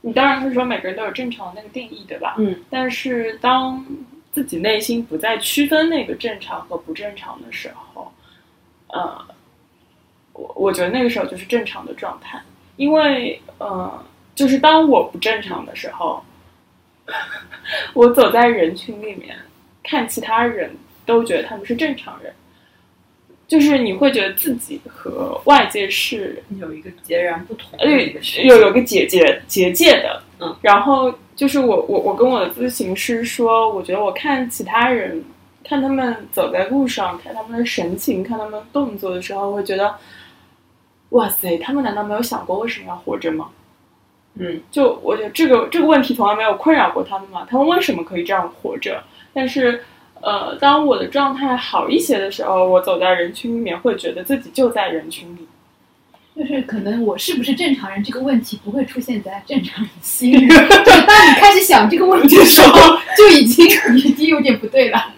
[0.00, 2.34] 你当然会说每个人都有正常的那个定义，对吧？
[2.38, 2.54] 嗯。
[2.68, 3.84] 但是当
[4.30, 8.12] 自己内心不再区分那个正常和不正常的时候，
[8.88, 9.26] 呃，
[10.34, 12.40] 我我觉得那个时候就是正常的状态，
[12.76, 16.22] 因为呃，就是当我不正常的时候，
[17.94, 19.36] 我走在人群里面，
[19.82, 22.32] 看其他人都觉得他们是正常人，
[23.48, 35.24] 就是你会觉得自己和外界是有一个截然不同的呃一个有有个结界结界的，嗯，然后就是我我我跟我的咨询师说，我觉得我看其他人，
[35.64, 39.94] 看他们走在路上，看他们的神情，看他们动作的时候，会觉得，
[41.10, 43.48] 哇塞，他们难道没有想过为什么要活着吗？
[44.34, 49.02] 嗯，就我觉得这个这个问题从来没有困扰过他们嘛，他们为什么可以这样活着？
[49.32, 49.82] 但是，
[50.20, 55.46] 呃，当我的状态好一些的时候，我走在人群里面，会觉得自己就在人群里。
[56.36, 63.66] 就是可能我是不是正常人这个问题不会出现在正常人心里， 就当你开始想这个问题的时候， 就已经
[63.96, 65.14] 已经有点不对了。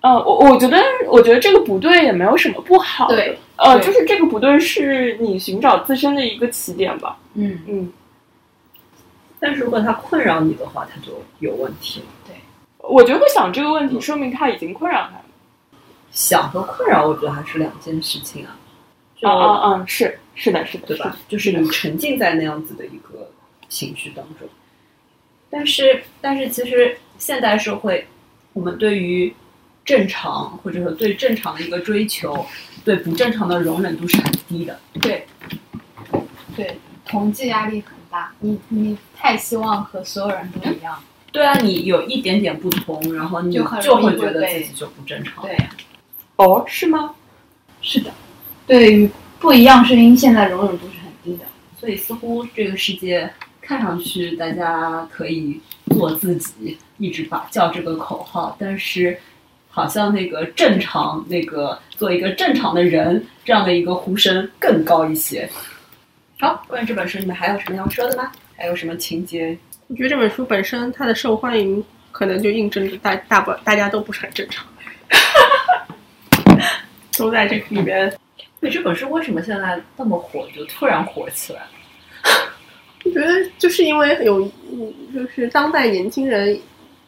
[0.00, 0.76] 呃，我我觉得，
[1.08, 3.14] 我觉得这个不对也没有什么不好的。
[3.14, 7.16] 对，呃，就是这个不对是你寻找自身的一个起点吧。
[7.34, 7.92] 嗯，嗯，
[9.38, 12.06] 但是如果它困扰你的话，它就有问题了。
[12.82, 15.24] 我觉得会想这个问题，说明他已经困扰他了。
[16.10, 18.56] 想和困扰，我觉得还是两件事情啊。
[19.16, 19.84] 就啊啊啊！
[19.86, 21.16] 是是的，是的，对吧？
[21.28, 23.30] 就是你沉浸在那样子的一个
[23.68, 24.48] 情绪当中。
[25.50, 28.06] 但是，但是其实现代社会，
[28.54, 29.34] 我们对于
[29.84, 32.46] 正常或者说对正常的一个追求，
[32.84, 34.80] 对不正常的容忍度是很低的。
[35.02, 35.26] 对，
[36.56, 40.98] 对，同济压力很大，你你太希望和所有人都一样，
[41.32, 45.44] 对啊，你有一点点不同，然后你就就会觉得自己就不正常。
[45.44, 45.56] 对，
[46.36, 47.14] 哦，是吗？
[47.82, 48.10] 是的，
[48.66, 49.08] 对于
[49.38, 51.46] 不一样声音，现在容忍度是很低的。
[51.78, 55.58] 所以似乎这个世界看上去大家可以
[55.94, 59.16] 做自己，一直把叫这个口号，但是
[59.70, 65.48] 好像那个正常，那个做一个正常的人这样的一个呼声更高一些。
[66.40, 68.32] 好，关于这本书，你们还有什么要说的吗？
[68.56, 69.56] 还有什么情节？
[69.90, 74.64] 我觉得这本书本身它的受欢迎，可能就印证着大大不大家都不是很正常，
[77.18, 78.12] 都在这个里边。
[78.60, 81.68] 对这本书为什么现在那么火，就突然火起来了？
[83.04, 86.56] 我觉得就是因为有，嗯就是当代年轻人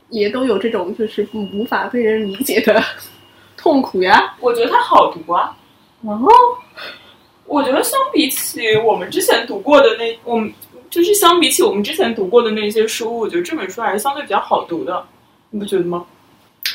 [0.08, 2.82] 也都有这种就是无法被人理解的
[3.56, 4.34] 痛苦呀。
[4.40, 5.56] 我觉得它好读啊。
[6.02, 6.28] 然后，
[7.44, 10.52] 我觉得相比起我们之前读过的那，我们
[10.92, 15.02] 就是相比起我们之前读过的那些书，我觉得这本书还是相对比较好读的，
[15.48, 16.04] 你不觉得吗？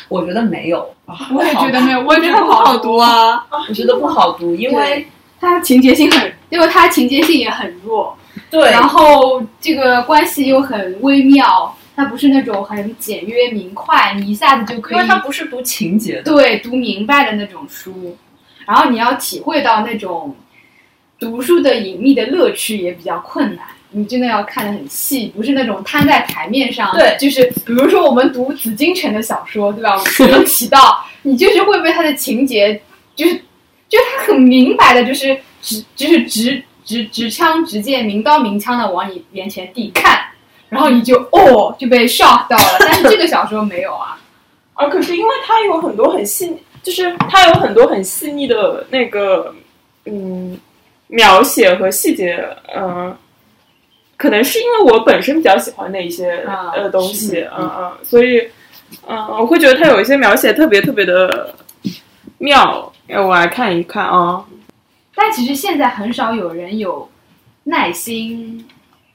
[0.09, 0.91] 我觉得没有，
[1.36, 3.45] 我也觉得没有，我也觉得不好读啊。
[3.70, 5.05] 我觉得不好读，因为
[5.39, 8.18] 它情节性很，因为它情节性也很弱，
[8.49, 18.18] 对然后这个关系又很微妙，它不是那种很简约明快，你一下子就可以因为它不是读情节的，对读明白的那种书，
[18.65, 20.36] 然后你要体会到那种
[21.20, 23.63] 读书的隐秘的乐趣也比较困难。
[23.91, 26.91] 你真的要看得很细，不是那种摊在台面上。
[26.93, 29.95] 对就是比如说我们读紫禁城的小说，对吧？
[30.19, 32.81] 我们提到，你就是会被他的情节，
[33.15, 33.33] 就是
[33.88, 40.19] 就是他很明白的，就是直就是直直直枪直剑、明刀明枪的往你眼前递看，
[40.69, 42.77] 然后你就哦就被 shock 到了。
[42.79, 44.19] 但是这个小说没有啊，
[44.75, 49.53] 啊，可是因为它有很多很细，就是它有很多很细腻的那个
[50.05, 50.57] 嗯
[51.07, 53.15] 描写和细节，嗯、
[54.18, 58.45] 可能是因为我本身比较喜欢那一些、啊呃东西，嗯嗯，所以
[59.07, 61.53] 嗯、我会觉得它有一些描写特别特别的
[62.38, 64.43] 妙，让我来看一看啊。
[65.13, 67.07] 但其实现在很少有人有
[67.65, 68.65] 耐心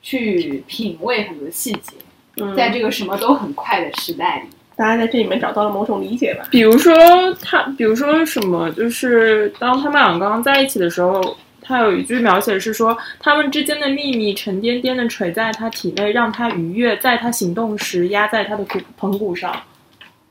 [0.02, 1.96] 去品味很多细节，
[2.36, 4.54] 嗯，在这个什么都很快的时代里。
[4.74, 6.46] 大家在这里面找到了某种理解吧。
[6.50, 6.94] 比如说
[7.42, 19.54] 他，比如说什么，就是当他们俩刚刚在一起的时候，他有一句描写是说，他们之间的秘密沉甸甸的垂在他体内，让他愉悦，在他行动时压在他的骨盆骨上。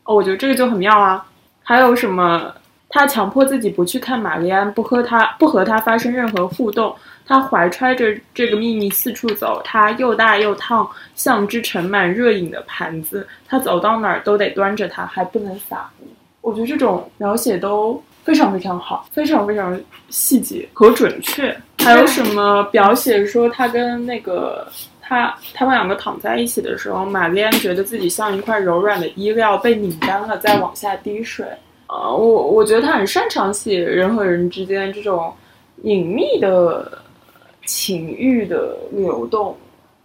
[0.03, 1.25] 哦，我觉得这个就很妙啊。
[1.63, 2.53] 还有什么？
[2.93, 6.93] 他强迫自己不去看玛丽安，不和他不和他发生任何互动。
[7.25, 13.25] 他怀揣着这个秘密四处走，他又大又烫，像只盛满热饮的盘子。
[13.47, 15.89] 他走到哪儿都得端着它，还不能撒。
[16.41, 21.55] 我觉得这种描写都非常非常好，非常非常细节和准确。
[21.79, 24.67] 还有什么描写说他跟那个
[25.01, 31.45] 他他们两个躺在一起的时候，玛丽安觉得自己像一块柔软的衣料被拧干了，再往下滴水。
[31.87, 35.33] 呃，我我觉得他很擅长写人和人之间这种
[35.83, 36.97] 隐秘的
[37.65, 39.57] 情欲的流动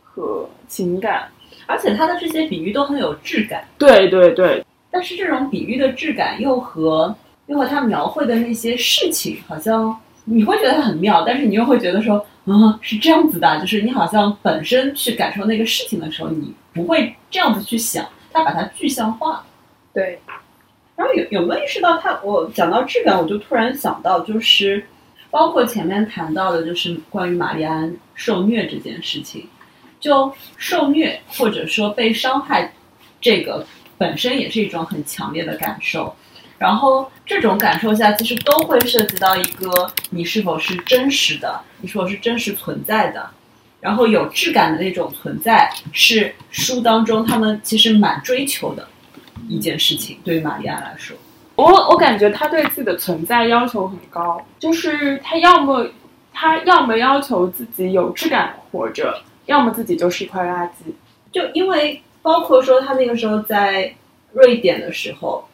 [0.02, 1.28] 和情感。
[1.68, 3.64] 而且他的这些比喻都很有质感。
[3.76, 7.12] 对对对，但是这种比喻的质感又和
[7.46, 19.44] 又和他描绘的那些事情，好像你会觉得它很妙，但是你又会觉得说，啊，是这样子的，就是你好像本身去感受那个事情的时候，你不会这样子去想，他把它具象化。
[19.94, 20.18] 对，
[20.96, 22.20] 然后有有没有意识到他？
[22.22, 24.84] 我讲到质感，我就突然想到，就是
[25.30, 29.48] 包括前面谈到的，就是关于玛丽安受虐这件事情，
[30.00, 32.72] 就受虐或者说被伤害，
[33.20, 33.64] 这个
[33.96, 36.14] 本身也是一种很强烈的感受。
[36.58, 43.30] 然后这种感受下，其实都会涉及到一个你是否是真实的，你是否是真实存在的。
[43.78, 48.88] 然后有质感的那种存在，是书当中他们其实蛮追求的
[49.48, 50.18] 一件事情。
[50.24, 51.16] 对于玛利亚来说，
[51.54, 55.86] 我我感觉他对自己的存在要求很高，就是他要么
[56.32, 60.92] 他要么要求自己有质感活着，要么自己就是一块垃圾。
[61.30, 63.94] 就因为包括说他那个时候在
[64.32, 65.46] 瑞典的时候，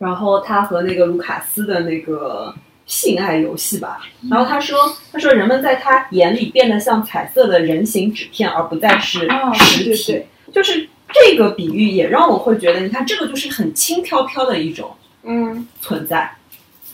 [0.00, 2.54] 然后他和那个卢卡斯的那个
[2.86, 10.12] 性爱游戏吧，然后他说他说人们在他眼里变得像彩色的人形纸片，而不再是哦实体。
[10.12, 14.90] 对对就是这个比喻也让我会觉得，你看这个就是很轻飘飘的一种
[15.22, 16.34] 嗯，存在。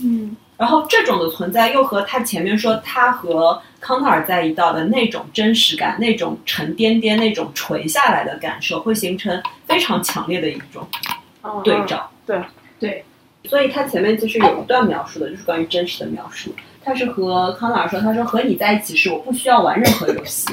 [0.03, 10.85] 嗯，然后这种的存在又和他前面说他和康特尔在一道的那种真实感、那种沉甸甸、那种垂下来的感受，会形成非常强烈的一种
[11.45, 12.11] 嗯对照。
[12.27, 12.43] 对
[12.79, 13.05] 对，
[13.45, 16.55] 所以他前面其实有一段描述的，就是关于真实的描述。
[16.85, 20.49] 他是和康纳尔说，他说和你在一起时，我不需要玩任何游戏，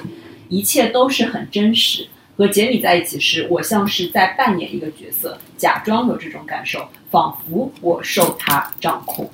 [0.49, 2.07] 一切都是很真实。
[2.35, 9.29] 和杰米在一起时，我像是在扮演一个角色，假装有这种感受，仿佛我受他掌控。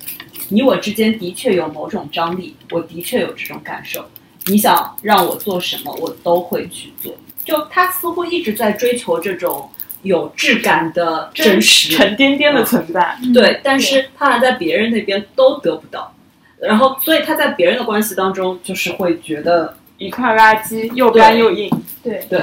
[0.50, 4.04] 你我之间的确有某种张力，我的确有这种感受。
[4.44, 7.16] 你想让我做什么，我都会去做。
[7.42, 9.66] 就他似乎一直在追求这种
[10.02, 13.16] 有质感的真实，沉甸甸的存在。
[13.34, 16.14] 对，但是他还在别人那边都得不到，
[16.60, 21.70] 然后所以他在别人的关系当中，就是会觉得一块垃圾，又干又硬。
[22.02, 22.24] 对。
[22.28, 22.42] 对。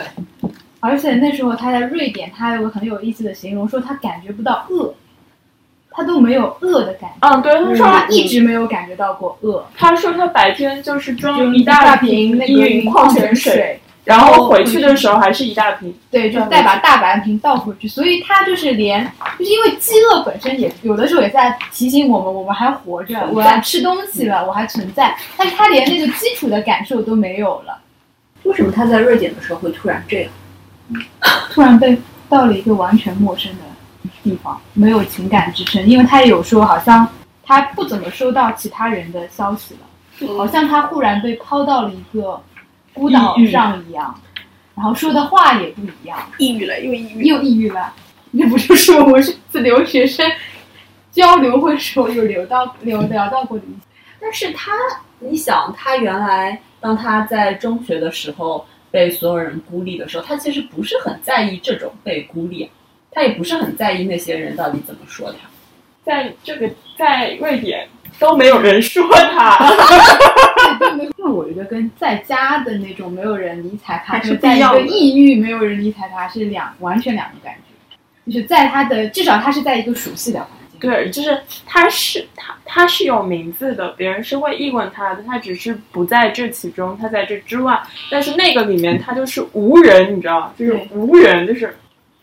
[0.80, 4.94] 而且那时候他在瑞典，他有个很有意思的形容，说他感觉不到饿，
[5.90, 9.66] 他都没有饿的感觉，嗯，对，他说说他一直没有感觉到过饿。
[9.76, 15.94] 他说他白天就是装一大瓶那个矿泉水，然后回去的时候还是一大瓶。
[16.10, 19.06] 对，就再把大半瓶倒回去，所以他就是连，
[19.38, 27.78] 就是因为饥饿本身也有的时候也在提醒我们，我们还活着，我要吃东西了，我还存在，但是他连那个基础的感受都没有了，
[28.44, 30.32] 为什么他在瑞典的时候会突然这样？
[31.52, 31.98] 突然被
[32.30, 37.06] 到了一个完全陌生的地方，没有情感支撑，因为他也有说，好像
[37.44, 42.42] 他不怎么收到其他人的消息了，好像他忽然被抛到了一个
[42.98, 44.20] 孤岛上一样，
[44.76, 47.24] 然后说的话也不一样，抑郁了，又抑郁。
[47.24, 47.94] 又抑郁了。
[48.32, 50.30] 那不就是我们上次留学生
[51.12, 53.80] 交流会时候有聊到聊聊到过的一些。
[54.20, 54.74] 但是他，
[55.20, 62.70] 你想，他原来当他在中学的时候被所有人孤立的时候，他其实不是很在意这种被孤立，
[63.12, 65.38] 他也不是很在意那些人到底怎么说他。
[66.04, 67.88] 在这个在瑞典
[68.20, 69.58] 都没有人说他，
[71.18, 78.32] 因为我觉得跟在家的那种没有人理睬他，还是在一个抑郁没有人理睬他是两完全两个感觉。
[78.32, 87.82] 就是在他的至少他是在一个熟悉的环境，对，就是他是他他是有名字的，别人是会议论他的，他只是不在这其中，他在这之外。
[88.12, 90.54] 但是那个里面他就是无人，你知道吗？
[90.58, 91.74] 就是无人，就是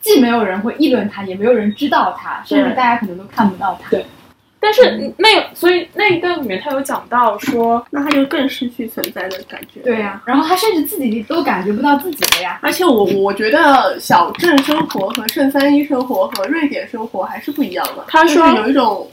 [0.03, 3.89] 既没有人会议论他，也没有人知道他，甚至大家可能都看不到他。
[3.89, 4.05] 对
[4.65, 9.81] 但是那所以那一段里面他有讲到说，那他就更失去存在的感觉。
[9.81, 12.59] 对呀、然后他甚至自己都感觉不到自己了呀。
[12.63, 18.07] 而且我我觉得小镇生活和圣三一生活和瑞典生活还是不一样的。
[18.09, 19.07] 他说有一种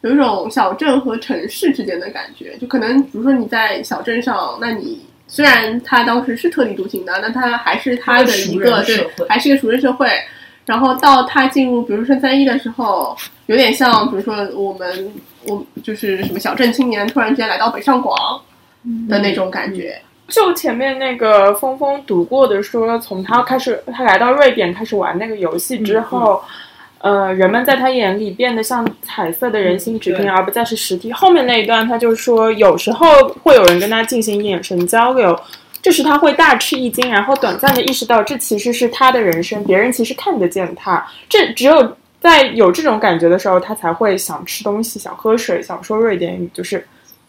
[0.00, 10.08] 有一种小镇和城市之间的感觉，就可能比如说你在小镇上，那你虽然他当时是特立独行的，那他还是他的一一个对，还是一个熟人社会。
[10.66, 13.16] 然后到他进入，比如说圣三一的时候，
[13.46, 15.12] 有点像，比如说我们
[15.46, 18.16] 我就是什么小镇青年突然之间来到北上广
[19.08, 19.96] 的那种感觉。
[20.26, 26.42] 就前面那个峰峰读过的说，从他开始，他来到瑞典开始玩那个游戏之后，
[26.98, 31.12] 呃，人们在他眼里变得像彩色的人形纸片，对而不再是实体。
[31.12, 33.06] 后面那一段他就说，有时候
[33.44, 35.38] 会有人跟他进行眼神交流。
[35.82, 41.06] 这时他会大吃一惊，然后短暂的意识到这其实是他的人生，别人其实看得见他。
[41.28, 46.84] 这只有在有这种感觉的时候，他才会想吃东西、想喝水、想说瑞典语，就是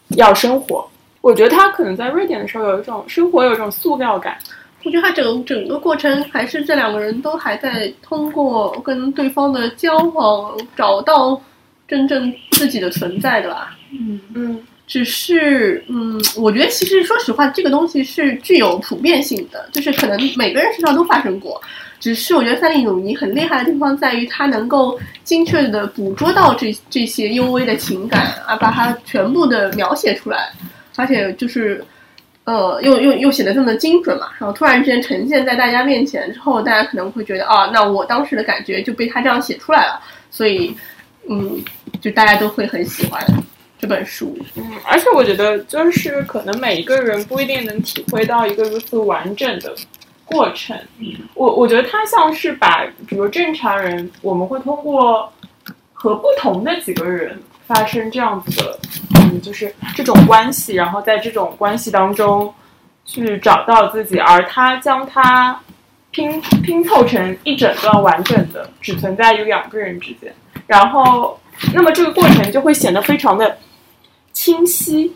[0.09, 0.87] 要生活。
[1.21, 4.37] 我觉得他可能在瑞典的时候有一种生活有一种塑料感，
[4.83, 11.39] 我觉得他整整个过程还是这两个人都还在通过跟对方的交往找到
[11.87, 13.75] 真正自己的存在的吧。
[13.91, 21.61] 嗯，嗯，只是，嗯，我觉得其实说实话，这个东西是具有普遍性的，就是可能每个人身上都发生过。
[21.99, 30.51] 只是我觉得三笠鲁尼很厉害的地方在于，他能够精确的捕捉到这这些幽微的情感，啊，把它全部的描写出来，
[30.95, 31.83] 而且就是，
[32.45, 39.99] 呃，又又又写的这么精准嘛，然后突然之间呈现在大家面前之后，大家可能会觉得，啊，那我当时的感觉就被他这样写出来了，
[40.31, 40.73] 所以，
[41.27, 41.59] 嗯，
[41.99, 43.21] 就大家都会很喜欢。
[43.79, 44.37] 这本书。
[44.55, 49.75] 嗯，而且我觉得就是可能每一个人不一定能体会到一个如此完整的
[50.25, 50.75] 过程。
[51.35, 55.31] 我我觉得他像是把，比如正常人，我们会通过
[55.93, 58.79] 和不同的几个人发生这样子的，
[59.19, 62.53] 嗯，就是这种关系，然后在这种关系当中
[63.05, 65.59] 去找到自己，而他将它
[66.11, 70.33] 拼拼凑成一整段完整的，只存在于两个人之间，
[70.65, 71.39] 然后。
[71.73, 73.57] 那么这个过程就会显得非常的
[74.37, 75.11] 清晰，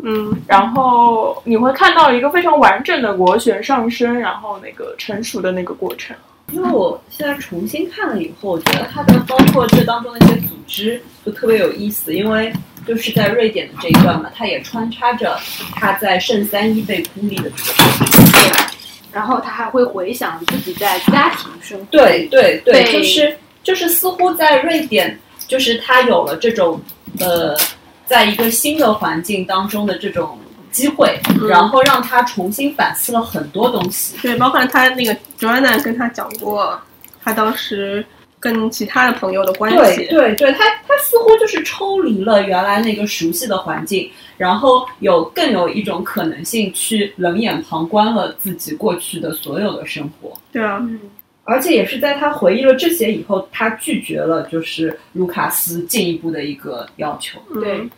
[0.00, 6.16] 嗯，然后你会看到一个非常完整的螺旋上升，然后那个成熟的那个过程。
[6.52, 12.52] 因为我现在重新看了以后，我觉得它的包括这当中的一些组织就特别有意思，因为
[12.86, 15.36] 就是在瑞典的这一段嘛，它也穿插着
[15.74, 18.68] 他在圣三一被孤立的这个过程。
[19.12, 21.84] 然后他还会回想自己在家庭生活。
[21.90, 26.80] 对对对，对就是就是似乎在瑞典，就是他有了这种
[27.18, 27.56] 呃，
[28.08, 30.38] 在一个新的环境当中的这种
[30.72, 34.16] 机会，然后让他重新反思了很多东西。
[34.22, 36.80] 对，包括他那个 Joanna 跟他讲过，
[37.22, 38.04] 他当时
[38.40, 40.06] 跟其他的朋友的关对系。
[40.06, 50.32] 对对，他他似乎就是抽离了原来那个熟悉的环境，然后有更有一种可能性去冷眼旁观了自己过去的所有的生活。
[50.52, 51.00] 对啊，嗯，
[51.50, 57.40] 而且也是在他回忆了这些以后，他拒绝了就是卢卡斯进一步的一个要求。
[57.54, 57.90] 对嗯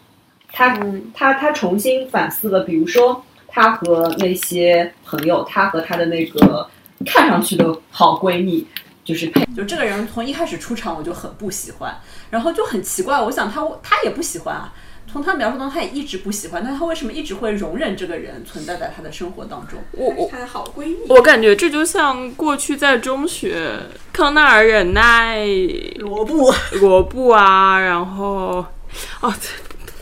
[0.53, 0.77] 他
[1.15, 6.69] 他他重新反思了，比如说他和那些朋友，他和他的那个
[7.07, 8.67] 看上去的好闺蜜，
[9.05, 9.45] 就是配。
[9.57, 11.97] 就这个人从一开始出场我就很不喜欢，
[12.31, 14.73] 然后就很奇怪，我想他他也不喜欢啊，
[15.13, 19.79] 从他描述当中，他也一直不喜欢，但他为什么一直会容忍这个人存在在他的生活当中？
[19.93, 20.99] 我我她的好闺蜜。
[21.09, 23.73] 我感觉这就像过去在中学，
[24.13, 25.45] 康奈尔忍耐
[25.97, 28.65] 罗布，罗布啊，然后
[29.21, 29.35] 哦，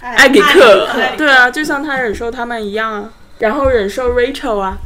[0.00, 4.78] 艾艾比克，对啊，就像他忍受他们一样啊，然后忍受 Rachel 啊，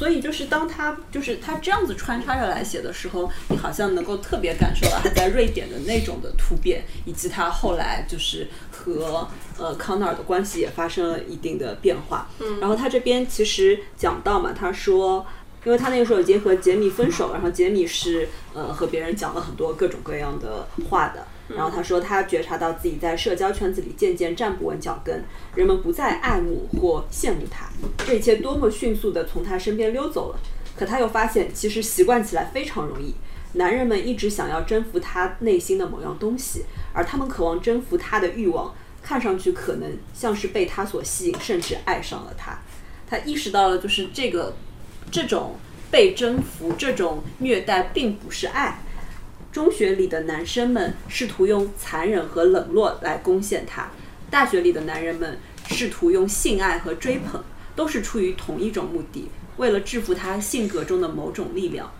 [0.00, 9.28] 所以就是当他就是他这样子穿插着来写的时候，你好像能够特别感受到他在瑞典的那种的突变，以及他后来就是和
[9.58, 12.30] 呃康纳尔的关系也发生了一定的变化。
[12.38, 15.26] 嗯，然后他这边其实讲到嘛，他说。
[15.62, 25.24] 因为他那个时候已经和杰米分手，然后杰米是呃和别人讲了很多各种各样的话的，然后他说他觉察到自己在社交圈子里渐渐站不稳脚跟，
[25.54, 27.68] 人们不再爱慕或羡慕他，
[28.06, 30.38] 这一切多么迅速地从他身边溜走了。
[30.76, 33.14] 可他又发现，其实习惯起来非常容易。
[33.54, 38.72] 男人们一直想要征服他内心的某样东西，而他们渴望征服他的欲望，
[39.02, 42.56] 看上去可能像是被他所吸引，甚至爱上了他。
[43.08, 44.54] 他意识到了，就是这个
[45.10, 45.56] 这种
[45.90, 48.80] 被征服、这种虐待，并不是爱。
[49.52, 53.90] 中学里的男生们试图用残忍和冷落来攻陷他，
[54.30, 57.42] 大学里的男人们试图用性爱和追捧，
[57.74, 61.90] 都是出于同一种目的，为了制服他性格中的某种力量。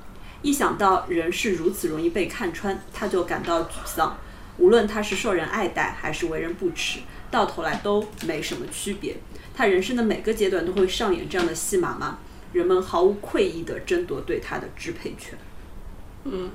[0.43, 4.16] 一想到人是如此容易被看穿，他就感到沮丧。
[4.56, 7.01] 无论他是受人爱戴，还是为人不齿，
[7.31, 9.16] 到头来都没什么区别。
[9.55, 12.18] 他人生的每个阶段都会上演这样的戏码吗？
[12.52, 15.39] 人们毫无愧意地争夺对他的支配权。
[16.24, 16.51] 嗯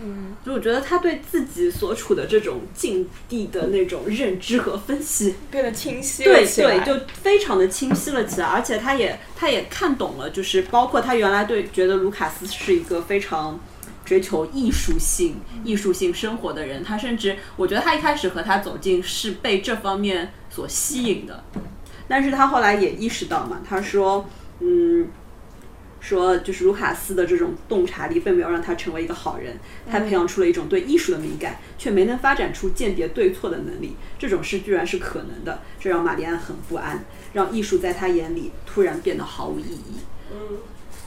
[0.00, 13.58] 嗯，就我觉得他对自己所处的这种境地的那种认知和分析，变得清晰对对，就非常的清晰了起来，而且他也他也看懂了，就是包括他原来对觉得卢卡斯是一个非常
[14.04, 21.42] 追求艺术性、艺术性生活的人，他甚至我觉得他一开始和他走近是被这方面所吸引的，
[22.06, 24.28] 但是他后来也意识到嘛，他说，
[24.60, 25.08] 嗯。
[26.08, 29.58] 说，就是卢卡斯的这种洞察力，并没有让他成为一个好人。
[29.90, 33.94] 他培养出了一种对艺术的敏感，却没能发展出鉴别对错的能力。
[34.18, 37.04] 这种事居然是可能的，这让玛丽安很不安，
[37.34, 39.98] 让艺术在他眼里突然变得毫无意义。
[40.32, 40.58] 嗯，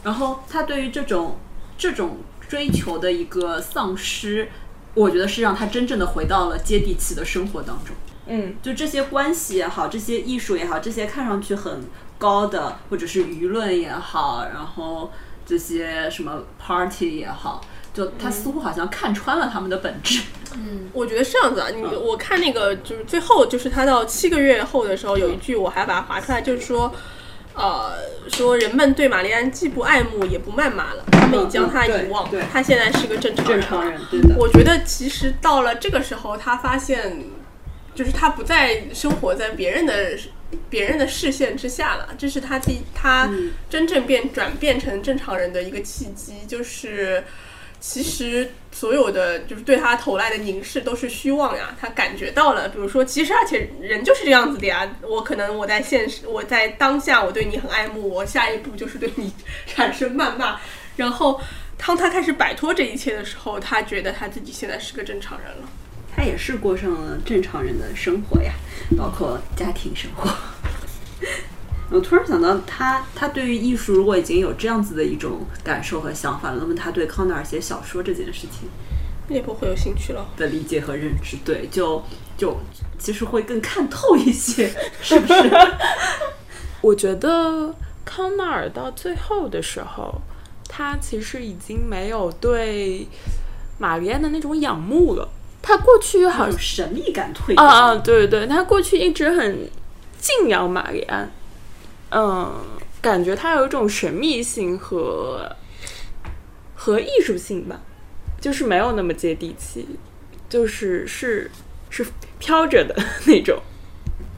[0.03, 1.39] 然后他对于这种
[1.77, 2.17] 这种
[2.47, 4.49] 追求的一个丧失，
[4.93, 7.95] 我觉得是让他真正的回到了接地气的生活当中。
[8.27, 11.81] 嗯，就这些关系也好，这些艺术也好，这些看上去很
[12.21, 15.11] 高的，或者是舆论也好，然后
[15.43, 17.59] 这些什么 party 也好，
[17.91, 20.21] 就他似乎好像看穿了他们的本质。
[20.53, 26.93] 嗯我觉得是这样子啊，你我看那个就是最后就是他到七个月后的时候有一句我还把它划出来，就是说，
[27.55, 27.93] 呃，
[28.29, 33.61] 说人们对玛丽安既不爱慕也不谩骂了，他们已将她遗忘对对，她现在是个正常人。
[33.61, 34.35] 正常人，对的。
[34.37, 37.23] 我觉得其实到了这个时候，他发现，
[37.95, 40.17] 就是他不再生活在别人的
[40.69, 43.29] 别人的视线之下了，这是他第他
[43.69, 47.23] 真正变转变成正常人的一个契机，就是
[47.79, 59.33] 其实所有的就是对他投来的凝视都是虚妄呀，他感觉到了，比如说，其实而且人就是这样子的呀，我可能我在现实我在当下我对你很爱慕，我下一步就是对你
[59.65, 60.59] 产生谩骂，
[60.95, 61.39] 然后。
[61.83, 65.67] 当他开始摆脱这一切的时候，他觉得他自己现在是个正常人了。
[66.15, 68.53] 他也是过上了正常人的生活呀，
[68.97, 70.29] 包括家庭生活。
[71.89, 78.69] 我突然想到他，他对于艺术如果已经有这样子的一种感受和想法了，那么他对康奈尔写小说这件事情
[79.27, 80.25] 也不会有兴趣了。
[80.37, 82.01] 的理解和认知，对，就
[82.37, 82.57] 就
[82.97, 85.33] 其实会更看透一些， 是不是？
[86.81, 87.75] 我觉得
[88.05, 90.21] 康奈尔到最后的时候，
[90.67, 93.05] 他其实已经没有对
[93.77, 95.27] 玛丽安的那种仰慕了。
[95.61, 97.63] 他过去好像神秘感退掉。
[97.63, 99.69] 啊啊，对对，他过去一直很
[100.19, 101.31] 敬仰玛丽安，
[102.11, 102.53] 嗯，
[103.01, 105.55] 感觉他有一种神秘性和
[106.75, 107.79] 和艺术性吧，
[108.39, 109.87] 就是没有那么接地气，
[110.49, 111.49] 就是是
[111.89, 112.05] 是
[112.39, 113.61] 飘着的 那种，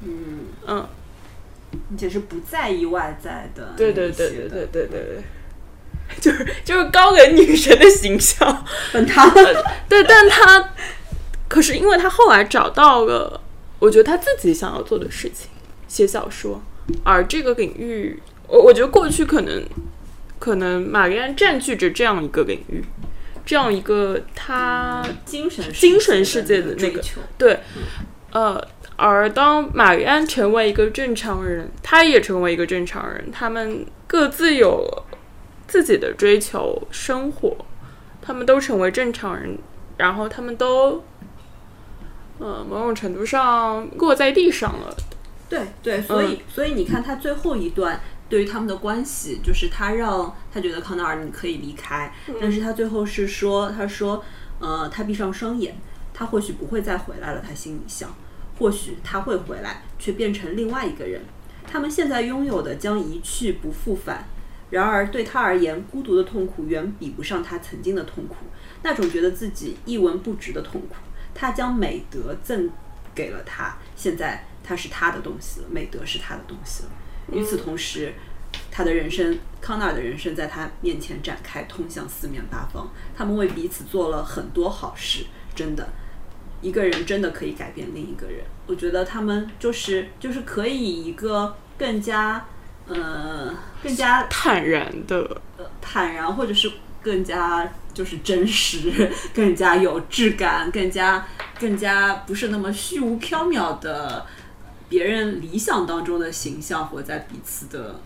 [0.04, 0.88] 嗯，嗯，
[1.92, 5.24] 而且是不在意外在的，对对对对对对对对，
[6.20, 9.30] 就是就是高冷女神的形象， 本他
[9.90, 10.70] 对，但他
[11.54, 13.40] 可是因为他后来找到了，
[13.78, 15.52] 我觉得他自己想要做的事情，
[15.88, 16.60] 写小说，
[17.04, 19.64] 而这个领域，我我觉得过去可能
[20.40, 22.84] 可能玛丽安占据着这样一个领域，
[23.46, 27.00] 这样一个他精神精神世界的那个，
[27.38, 27.60] 对，
[28.32, 28.60] 呃，
[28.96, 35.04] 而当玛丽安成为一个正常人，他也成为一个正常人，他们各自有
[35.68, 37.56] 自己的追求生活，
[38.24, 39.60] 他们都成为正常人，
[39.98, 41.04] 然后他们都
[42.40, 44.96] 呃，某种程度上落在地上了。
[45.50, 52.12] 对对，所以、所以你看他最后一段对于他们的关系，就是他让他觉得康奈尔你可以离开，
[52.42, 54.24] 但是他最后是说，他说，
[54.60, 55.76] 呃，他闭上双眼，
[56.14, 58.10] 他或许不会再回来了，他心里想，
[58.58, 61.22] 或许他会回来，却变成另外一个人。
[61.66, 64.28] 他们现在拥有的将一去不复返。
[64.72, 68.38] 然而对他而言，孤独的痛苦远比不上他曾经的痛苦，
[68.82, 70.96] 那种觉得自己一文不值的痛苦。
[71.34, 72.70] 他将美德赠
[73.16, 76.90] 给了他，现在他是他的东西了，美德是他的东西了。
[77.32, 78.14] 与此同时，
[78.70, 82.90] 他的人生，康纳的人生在他面前展开，通向四面八方。
[83.16, 85.88] 他们为彼此做了很多好事，真的，
[86.62, 88.44] 一个人真的可以改变另一个人。
[88.68, 92.46] 我觉得他们就是就是可以以一个更加
[92.88, 96.72] 呃更加坦然的，呃坦然，或者是
[97.04, 101.26] 更加就是真实， 更加有质感，更加
[101.60, 104.26] 更加不是那么虚无缥缈的
[104.90, 108.00] 别人理想当中的形象，活在彼此的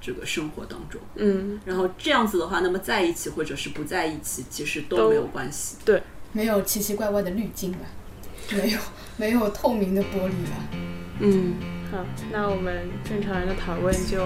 [0.00, 1.00] 这个生活当中。
[1.16, 5.76] 嗯，然后这样子的话，那么在一起或者是不在一起，其实都都没有关系。
[5.84, 6.02] 对，
[6.32, 7.80] 没有奇奇怪怪的滤镜吧，
[8.54, 8.78] 没有
[9.16, 10.56] 没有透明的玻璃吧。
[11.18, 11.54] 嗯，
[11.90, 14.18] 好，那我们正常人的讨论就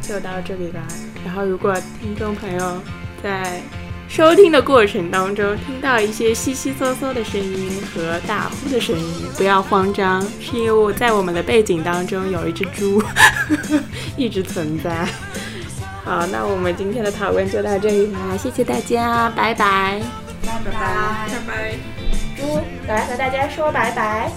[0.00, 0.86] 就到这里吧。
[1.24, 2.80] 然后，如果听众朋友
[3.22, 3.60] 在
[4.08, 13.02] 收听的过程当中听到一些悉悉嗦嗦的声音和大呼的声音，不要慌张，是因为在我们的背景当中有一只猪
[14.18, 15.06] 一直存在。
[16.04, 20.02] 好，那我们今天的讨论就到这里啦，谢谢大家，拜拜。
[20.44, 20.72] 拜拜。
[21.28, 21.74] 拜拜。
[22.36, 22.58] 猪
[22.88, 24.30] 来和大家说拜拜。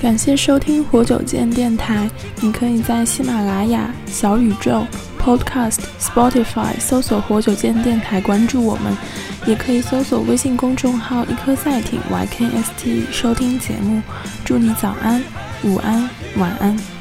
[0.00, 2.10] 感谢收听活久见电台。
[2.40, 4.86] 你可以在喜马拉雅、小宇宙、
[5.24, 8.94] Podcast、Spotify 搜索“活久见电台”，关注我们；
[9.46, 14.02] 也可以搜索微信公众号“一颗赛艇 YKST” 收听节目。
[14.44, 15.24] 祝你早安、
[15.62, 16.93] 午安、晚安。